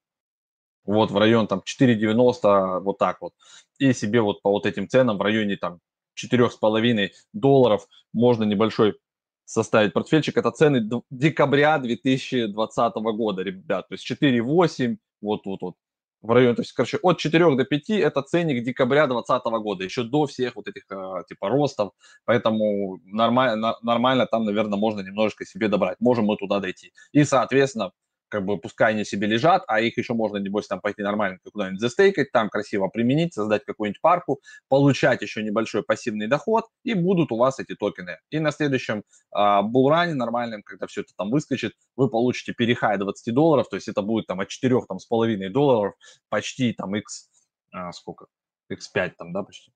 вот 0.88 1.10
в 1.10 1.16
район 1.18 1.46
там 1.46 1.62
4,90, 1.64 2.80
вот 2.80 2.98
так 2.98 3.20
вот, 3.20 3.34
и 3.78 3.92
себе 3.92 4.20
вот 4.20 4.42
по 4.42 4.50
вот 4.50 4.66
этим 4.66 4.88
ценам 4.88 5.18
в 5.18 5.22
районе 5.22 5.56
там 5.56 5.80
4,5 6.16 7.10
долларов 7.32 7.86
можно 8.12 8.44
небольшой 8.44 8.98
составить 9.44 9.92
портфельчик. 9.92 10.36
Это 10.36 10.50
цены 10.50 10.88
декабря 11.10 11.78
2020 11.78 12.94
года, 12.94 13.42
ребят, 13.42 13.88
то 13.88 13.94
есть 13.94 14.10
4,8, 14.10 14.96
вот-вот-вот 15.20 15.74
в 16.20 16.30
районе, 16.32 16.56
то 16.56 16.62
есть, 16.62 16.72
короче, 16.72 16.98
от 17.02 17.18
4 17.18 17.56
до 17.56 17.64
5 17.64 17.90
это 17.90 18.22
ценник 18.22 18.64
декабря 18.64 19.06
2020 19.06 19.62
года, 19.62 19.84
еще 19.84 20.02
до 20.02 20.26
всех 20.26 20.56
вот 20.56 20.66
этих 20.68 20.82
э, 20.90 21.22
типа 21.28 21.48
ростов, 21.48 21.92
поэтому 22.24 22.98
нормально, 23.04 23.76
нормально 23.82 24.26
там, 24.26 24.44
наверное, 24.44 24.78
можно 24.78 25.00
немножечко 25.00 25.44
себе 25.44 25.68
добрать, 25.68 26.00
можем 26.00 26.24
мы 26.24 26.36
туда 26.36 26.58
дойти. 26.58 26.92
И, 27.12 27.24
соответственно, 27.24 27.92
как 28.28 28.44
бы 28.44 28.58
пускай 28.58 28.92
они 28.92 29.04
себе 29.04 29.26
лежат, 29.26 29.64
а 29.66 29.80
их 29.80 29.98
еще 29.98 30.14
можно, 30.14 30.38
небось, 30.38 30.66
там 30.66 30.80
пойти 30.80 31.02
нормально 31.02 31.38
куда-нибудь 31.50 31.80
застейкать, 31.80 32.32
там 32.32 32.48
красиво 32.48 32.88
применить, 32.88 33.34
создать 33.34 33.64
какую-нибудь 33.64 34.00
парку, 34.00 34.40
получать 34.68 35.22
еще 35.22 35.42
небольшой 35.42 35.82
пассивный 35.82 36.26
доход, 36.26 36.66
и 36.84 36.94
будут 36.94 37.32
у 37.32 37.36
вас 37.36 37.58
эти 37.58 37.74
токены. 37.74 38.18
И 38.30 38.38
на 38.38 38.50
следующем 38.50 39.04
а, 39.30 39.62
булране 39.62 40.14
нормальном, 40.14 40.62
когда 40.62 40.86
все 40.86 41.02
это 41.02 41.12
там 41.16 41.30
выскочит, 41.30 41.72
вы 41.96 42.08
получите 42.08 42.52
перехай 42.52 42.98
20 42.98 43.34
долларов, 43.34 43.68
то 43.68 43.76
есть 43.76 43.88
это 43.88 44.02
будет 44.02 44.26
там 44.26 44.40
от 44.40 44.48
4 44.48 44.80
там, 44.88 44.98
с 44.98 45.06
половиной 45.06 45.50
долларов 45.50 45.94
почти 46.28 46.72
там 46.72 46.94
x, 46.94 47.30
а, 47.72 47.92
сколько, 47.92 48.26
x5 48.72 49.12
там, 49.18 49.32
да, 49.32 49.42
почти. 49.42 49.72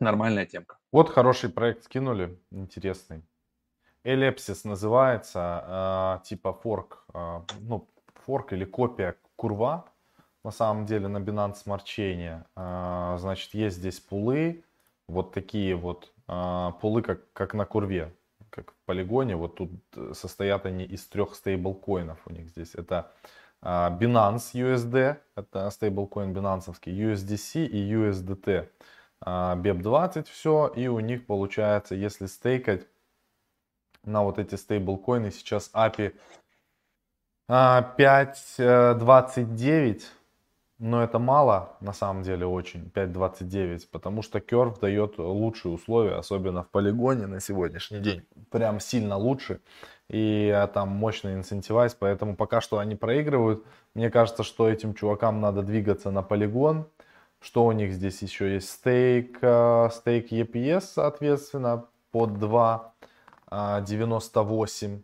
Нормальная 0.00 0.44
темка. 0.44 0.78
Вот 0.92 1.08
хороший 1.08 1.50
проект 1.50 1.84
скинули, 1.84 2.38
интересный. 2.50 3.22
Элепсис 4.04 4.64
называется, 4.64 6.20
э, 6.22 6.26
типа 6.26 6.52
форк, 6.52 7.04
э, 7.14 7.40
ну, 7.60 7.88
форк 8.26 8.52
или 8.52 8.66
копия 8.66 9.16
курва, 9.36 9.86
на 10.44 10.50
самом 10.50 10.84
деле 10.84 11.08
на 11.08 11.18
Binance 11.18 11.64
Smart 11.64 11.84
Chain. 11.84 12.44
Э, 12.54 13.16
значит, 13.18 13.54
есть 13.54 13.76
здесь 13.76 14.00
пулы, 14.00 14.62
вот 15.08 15.32
такие 15.32 15.74
вот 15.74 16.12
э, 16.28 16.70
пулы, 16.82 17.00
как, 17.00 17.32
как 17.32 17.54
на 17.54 17.64
курве, 17.64 18.14
как 18.50 18.72
в 18.72 18.74
полигоне. 18.84 19.36
Вот 19.36 19.56
тут 19.56 19.70
состоят 20.12 20.66
они 20.66 20.84
из 20.84 21.06
трех 21.06 21.34
стейблкоинов 21.34 22.18
у 22.26 22.32
них 22.32 22.50
здесь. 22.50 22.74
Это 22.74 23.10
э, 23.62 23.66
Binance 23.66 24.52
USD, 24.52 25.16
это 25.34 25.70
стейблкоин 25.70 26.34
бинансовский, 26.34 26.92
USDC 26.92 27.66
и 27.66 27.90
USDT. 27.90 28.68
Э, 29.24 29.56
BEP20 29.56 30.26
все, 30.30 30.70
и 30.76 30.88
у 30.88 31.00
них 31.00 31.24
получается, 31.24 31.94
если 31.94 32.26
стейкать 32.26 32.86
на 34.06 34.22
вот 34.22 34.38
эти 34.38 34.54
стейблкоины. 34.54 35.30
Сейчас 35.30 35.70
API 35.74 36.14
5.29, 37.48 40.02
но 40.78 41.02
это 41.02 41.18
мало 41.18 41.76
на 41.80 41.92
самом 41.92 42.22
деле 42.22 42.46
очень, 42.46 42.90
5.29, 42.94 43.88
потому 43.90 44.22
что 44.22 44.38
Curve 44.38 44.80
дает 44.80 45.18
лучшие 45.18 45.72
условия, 45.72 46.14
особенно 46.14 46.62
в 46.62 46.70
полигоне 46.70 47.26
на 47.26 47.40
сегодняшний 47.40 48.00
день, 48.00 48.22
прям 48.50 48.80
сильно 48.80 49.16
лучше. 49.16 49.60
И 50.08 50.52
а, 50.54 50.66
там 50.66 50.90
мощный 50.90 51.34
инцентивайз, 51.34 51.94
поэтому 51.94 52.36
пока 52.36 52.60
что 52.60 52.78
они 52.78 52.94
проигрывают. 52.94 53.64
Мне 53.94 54.10
кажется, 54.10 54.42
что 54.42 54.68
этим 54.68 54.94
чувакам 54.94 55.40
надо 55.40 55.62
двигаться 55.62 56.10
на 56.10 56.22
полигон. 56.22 56.86
Что 57.40 57.66
у 57.66 57.72
них 57.72 57.92
здесь 57.92 58.22
еще 58.22 58.54
есть? 58.54 58.70
Стейк, 58.70 59.38
э, 59.42 59.90
стейк 59.92 60.32
EPS, 60.32 60.92
соответственно, 60.94 61.86
под 62.10 62.38
2 62.38 62.93
98 63.86 65.02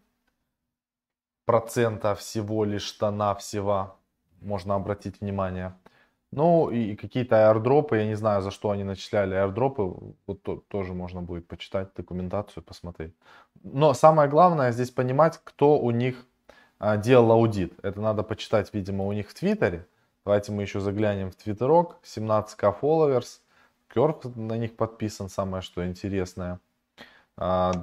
процента 1.45 2.15
всего 2.15 2.65
лишь 2.65 2.93
тона 2.93 3.35
всего, 3.35 3.97
можно 4.41 4.75
обратить 4.75 5.21
внимание. 5.21 5.75
Ну 6.33 6.71
и 6.71 6.95
какие-то 6.95 7.49
аирдропы, 7.49 7.97
я 7.97 8.07
не 8.07 8.15
знаю, 8.15 8.41
за 8.41 8.53
что 8.53 8.71
они 8.71 8.85
начисляли 8.85 9.35
аирдропы, 9.35 9.83
вот 10.27 10.43
то, 10.43 10.63
тоже 10.69 10.95
можно 10.95 11.23
будет 11.23 11.49
почитать 11.49 11.89
документацию, 11.97 12.63
посмотреть. 12.63 13.15
Но 13.65 13.95
самое 13.95 14.29
главное 14.29 14.71
здесь 14.71 14.91
понимать, 14.93 15.41
кто 15.43 15.79
у 15.81 15.91
них 15.91 16.25
а, 16.79 16.97
делал 16.97 17.33
аудит. 17.33 17.75
Это 17.83 18.01
надо 18.01 18.23
почитать, 18.23 18.73
видимо, 18.73 19.07
у 19.07 19.13
них 19.13 19.29
в 19.29 19.35
Твиттере. 19.35 19.87
Давайте 20.25 20.53
мы 20.53 20.63
еще 20.63 20.79
заглянем 20.79 21.31
в 21.33 21.37
Твиттерок. 21.37 21.99
17к 22.05 22.81
followers. 22.81 23.41
Керк 23.93 24.25
на 24.37 24.57
них 24.57 24.77
подписан, 24.77 25.29
самое 25.29 25.63
что 25.63 25.85
интересное. 25.85 26.61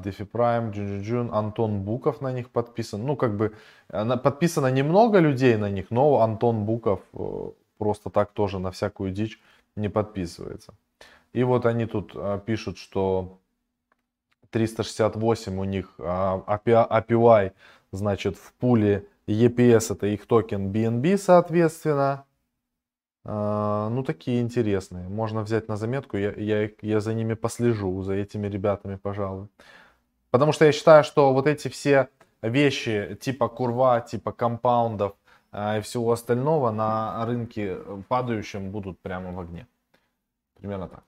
Дефи 0.04 0.24
Прайм, 0.24 0.72
Джун 0.72 1.34
Антон 1.34 1.82
Буков 1.82 2.22
на 2.22 2.32
них 2.32 2.50
подписан. 2.50 3.04
Ну, 3.06 3.16
как 3.16 3.36
бы, 3.36 3.54
подписано 3.90 4.68
немного 4.68 5.20
людей 5.20 5.58
на 5.58 5.70
них, 5.70 5.90
но 5.90 6.22
Антон 6.22 6.66
Буков 6.66 7.02
э, 7.14 7.50
просто 7.78 8.10
так 8.10 8.32
тоже 8.32 8.60
на 8.60 8.72
всякую 8.72 9.12
дичь 9.12 9.40
не 9.76 9.90
подписывается. 9.90 10.74
И 11.34 11.44
вот 11.44 11.66
они 11.66 11.86
тут 11.86 12.14
а, 12.16 12.40
пишут, 12.40 12.78
что 12.78 13.40
368 14.50 15.60
у 15.60 15.64
них 15.64 15.94
а, 16.00 16.44
API, 16.48 17.52
значит, 17.92 18.38
в 18.38 18.54
пуле 18.54 19.08
EPS 19.28 19.94
это 19.94 20.08
их 20.08 20.26
токен 20.26 20.72
BNB, 20.72 21.18
соответственно. 21.18 22.26
А, 23.30 23.90
ну, 23.90 24.04
такие 24.04 24.42
интересные. 24.42 25.10
Можно 25.10 25.42
взять 25.44 25.68
на 25.68 25.76
заметку, 25.76 26.18
я, 26.18 26.32
я, 26.32 26.70
я 26.82 27.00
за 27.02 27.14
ними 27.14 27.34
послежу, 27.34 28.02
за 28.04 28.14
этими 28.14 28.48
ребятами, 28.48 28.96
пожалуй. 28.96 29.50
Потому 30.32 30.54
что 30.54 30.66
я 30.66 30.72
считаю, 30.72 31.04
что 31.04 31.34
вот 31.34 31.46
эти 31.46 31.68
все 31.68 32.08
вещи 32.42 33.18
типа 33.20 33.50
курва, 33.50 34.00
типа 34.00 34.32
компаундов, 34.32 35.16
а, 35.52 35.78
и 35.78 35.82
всего 35.82 36.12
остального 36.14 36.72
на 36.72 37.26
рынке 37.26 37.78
э, 37.80 38.02
падающем 38.08 38.72
будут 38.72 39.00
прямо 39.02 39.34
в 39.34 39.40
огне. 39.42 39.68
Примерно 40.60 40.88
так. 40.88 41.04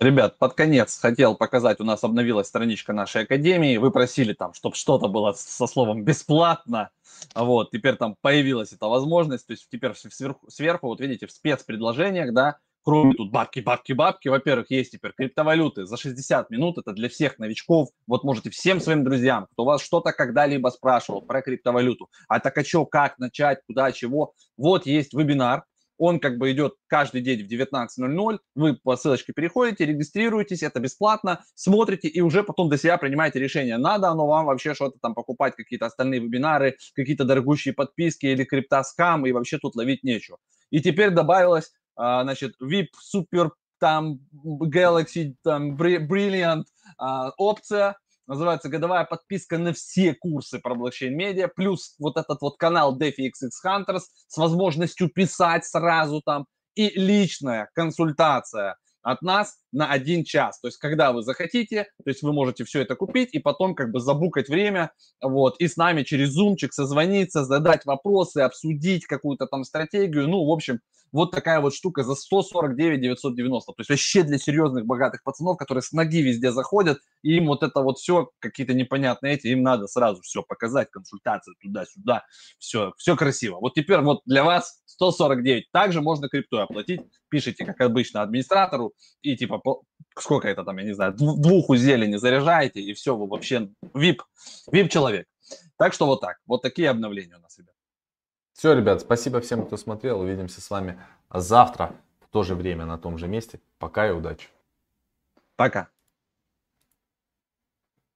Ребят, 0.00 0.38
под 0.38 0.54
конец 0.54 0.98
хотел 0.98 1.34
показать, 1.34 1.78
у 1.78 1.84
нас 1.84 2.02
обновилась 2.02 2.46
страничка 2.46 2.94
нашей 2.94 3.24
академии. 3.24 3.76
Вы 3.76 3.90
просили 3.90 4.32
там, 4.32 4.54
чтобы 4.54 4.74
что-то 4.74 5.08
было 5.08 5.32
со 5.32 5.66
словом 5.66 6.04
бесплатно. 6.04 6.88
Вот, 7.34 7.70
теперь 7.70 7.96
там 7.96 8.16
появилась 8.22 8.72
эта 8.72 8.86
возможность. 8.86 9.46
То 9.46 9.50
есть 9.50 9.68
теперь 9.70 9.92
сверху, 9.94 10.50
сверху 10.50 10.86
вот 10.86 11.00
видите, 11.00 11.26
в 11.26 11.30
спецпредложениях, 11.30 12.32
да, 12.32 12.56
кроме 12.82 13.12
тут 13.12 13.30
бабки, 13.30 13.60
бабки, 13.60 13.92
бабки, 13.92 14.28
во-первых, 14.28 14.70
есть 14.70 14.92
теперь 14.92 15.12
криптовалюты 15.12 15.84
за 15.84 15.98
60 15.98 16.48
минут, 16.48 16.78
это 16.78 16.92
для 16.92 17.10
всех 17.10 17.38
новичков, 17.38 17.90
вот 18.06 18.24
можете 18.24 18.48
всем 18.48 18.80
своим 18.80 19.04
друзьям, 19.04 19.48
кто 19.52 19.66
вас 19.66 19.82
что-то 19.82 20.12
когда-либо 20.12 20.68
спрашивал 20.68 21.20
про 21.20 21.42
криптовалюту, 21.42 22.08
а 22.26 22.40
так 22.40 22.56
а 22.56 22.64
что, 22.64 22.86
как 22.86 23.18
начать, 23.18 23.60
куда, 23.66 23.92
чего, 23.92 24.32
вот 24.56 24.86
есть 24.86 25.12
вебинар, 25.12 25.64
он 26.00 26.18
как 26.18 26.38
бы 26.38 26.50
идет 26.50 26.74
каждый 26.86 27.20
день 27.20 27.46
в 27.46 27.52
19.00, 27.52 28.38
вы 28.54 28.74
по 28.74 28.96
ссылочке 28.96 29.34
переходите, 29.34 29.84
регистрируетесь, 29.84 30.62
это 30.62 30.80
бесплатно, 30.80 31.42
смотрите 31.54 32.08
и 32.08 32.22
уже 32.22 32.42
потом 32.42 32.70
для 32.70 32.78
себя 32.78 32.96
принимаете 32.96 33.38
решение, 33.38 33.76
надо 33.76 34.08
оно 34.08 34.26
вам 34.26 34.46
вообще 34.46 34.74
что-то 34.74 34.98
там 35.00 35.14
покупать, 35.14 35.54
какие-то 35.54 35.86
остальные 35.86 36.20
вебинары, 36.20 36.76
какие-то 36.94 37.24
дорогущие 37.24 37.74
подписки 37.74 38.26
или 38.26 38.44
криптоскам, 38.44 39.26
и 39.26 39.32
вообще 39.32 39.58
тут 39.58 39.76
ловить 39.76 40.02
нечего. 40.02 40.38
И 40.70 40.80
теперь 40.80 41.10
добавилось 41.10 41.70
а, 41.96 42.22
значит, 42.22 42.54
VIP, 42.62 42.86
Super, 43.14 43.50
там, 43.78 44.20
Galaxy, 44.42 45.34
там, 45.44 45.76
Brilliant 45.76 46.64
а, 46.96 47.30
опция, 47.36 47.98
называется 48.30 48.68
годовая 48.68 49.04
подписка 49.04 49.58
на 49.58 49.72
все 49.72 50.14
курсы 50.14 50.60
про 50.60 50.76
блокчейн-медиа, 50.76 51.48
плюс 51.48 51.96
вот 51.98 52.16
этот 52.16 52.40
вот 52.40 52.56
канал 52.58 52.96
DeFi 52.96 53.30
Hunters 53.66 54.02
с 54.28 54.36
возможностью 54.36 55.10
писать 55.10 55.66
сразу 55.66 56.22
там, 56.24 56.46
и 56.76 56.90
личная 56.90 57.68
консультация 57.74 58.76
от 59.02 59.20
нас 59.22 59.56
на 59.72 59.90
один 59.90 60.24
час. 60.24 60.60
То 60.60 60.68
есть, 60.68 60.78
когда 60.78 61.12
вы 61.12 61.22
захотите, 61.22 61.84
то 62.04 62.10
есть 62.10 62.22
вы 62.22 62.32
можете 62.32 62.64
все 62.64 62.82
это 62.82 62.96
купить 62.96 63.30
и 63.32 63.38
потом 63.38 63.74
как 63.74 63.90
бы 63.90 64.00
забукать 64.00 64.48
время, 64.48 64.92
вот, 65.22 65.56
и 65.58 65.68
с 65.68 65.76
нами 65.76 66.02
через 66.02 66.30
зумчик 66.30 66.72
созвониться, 66.72 67.44
задать 67.44 67.84
вопросы, 67.84 68.38
обсудить 68.38 69.06
какую-то 69.06 69.46
там 69.46 69.64
стратегию. 69.64 70.28
Ну, 70.28 70.44
в 70.44 70.50
общем, 70.50 70.80
вот 71.12 71.32
такая 71.32 71.60
вот 71.60 71.74
штука 71.74 72.02
за 72.02 72.14
149 72.14 73.00
990. 73.00 73.72
То 73.72 73.74
есть 73.78 73.90
вообще 73.90 74.22
для 74.22 74.38
серьезных 74.38 74.86
богатых 74.86 75.22
пацанов, 75.22 75.56
которые 75.56 75.82
с 75.82 75.92
ноги 75.92 76.22
везде 76.22 76.52
заходят, 76.52 76.98
и 77.22 77.36
им 77.36 77.46
вот 77.46 77.62
это 77.62 77.80
вот 77.80 77.98
все 77.98 78.30
какие-то 78.38 78.74
непонятные 78.74 79.34
эти, 79.34 79.48
им 79.48 79.62
надо 79.62 79.86
сразу 79.86 80.22
все 80.22 80.42
показать, 80.42 80.90
консультации 80.90 81.52
туда-сюда, 81.60 82.24
все, 82.58 82.92
все 82.96 83.16
красиво. 83.16 83.58
Вот 83.60 83.74
теперь 83.74 84.00
вот 84.00 84.20
для 84.24 84.44
вас 84.44 84.82
149. 84.86 85.70
Также 85.72 86.00
можно 86.00 86.28
крипту 86.28 86.58
оплатить. 86.58 87.00
Пишите, 87.28 87.64
как 87.64 87.80
обычно, 87.80 88.22
администратору 88.22 88.92
и 89.22 89.36
типа 89.36 89.58
сколько 90.16 90.48
это 90.48 90.64
там, 90.64 90.78
я 90.78 90.84
не 90.84 90.94
знаю, 90.94 91.12
двух 91.14 91.70
у 91.70 91.76
зелени 91.76 92.16
заряжаете, 92.16 92.80
и 92.80 92.92
все, 92.94 93.16
вы 93.16 93.26
вообще 93.26 93.70
VIP, 93.94 94.18
VIP 94.72 94.88
человек. 94.88 95.26
Так 95.76 95.92
что 95.92 96.06
вот 96.06 96.20
так, 96.20 96.38
вот 96.46 96.62
такие 96.62 96.90
обновления 96.90 97.36
у 97.36 97.40
нас, 97.40 97.58
ребят. 97.58 97.74
Все, 98.52 98.74
ребят, 98.74 99.00
спасибо 99.00 99.40
всем, 99.40 99.64
кто 99.64 99.76
смотрел. 99.76 100.20
Увидимся 100.20 100.60
с 100.60 100.68
вами 100.68 101.00
завтра 101.32 101.94
в 102.20 102.28
то 102.28 102.42
же 102.42 102.54
время 102.54 102.84
на 102.84 102.98
том 102.98 103.16
же 103.16 103.26
месте. 103.26 103.60
Пока 103.78 104.08
и 104.08 104.12
удачи. 104.12 104.48
Пока. 105.56 105.88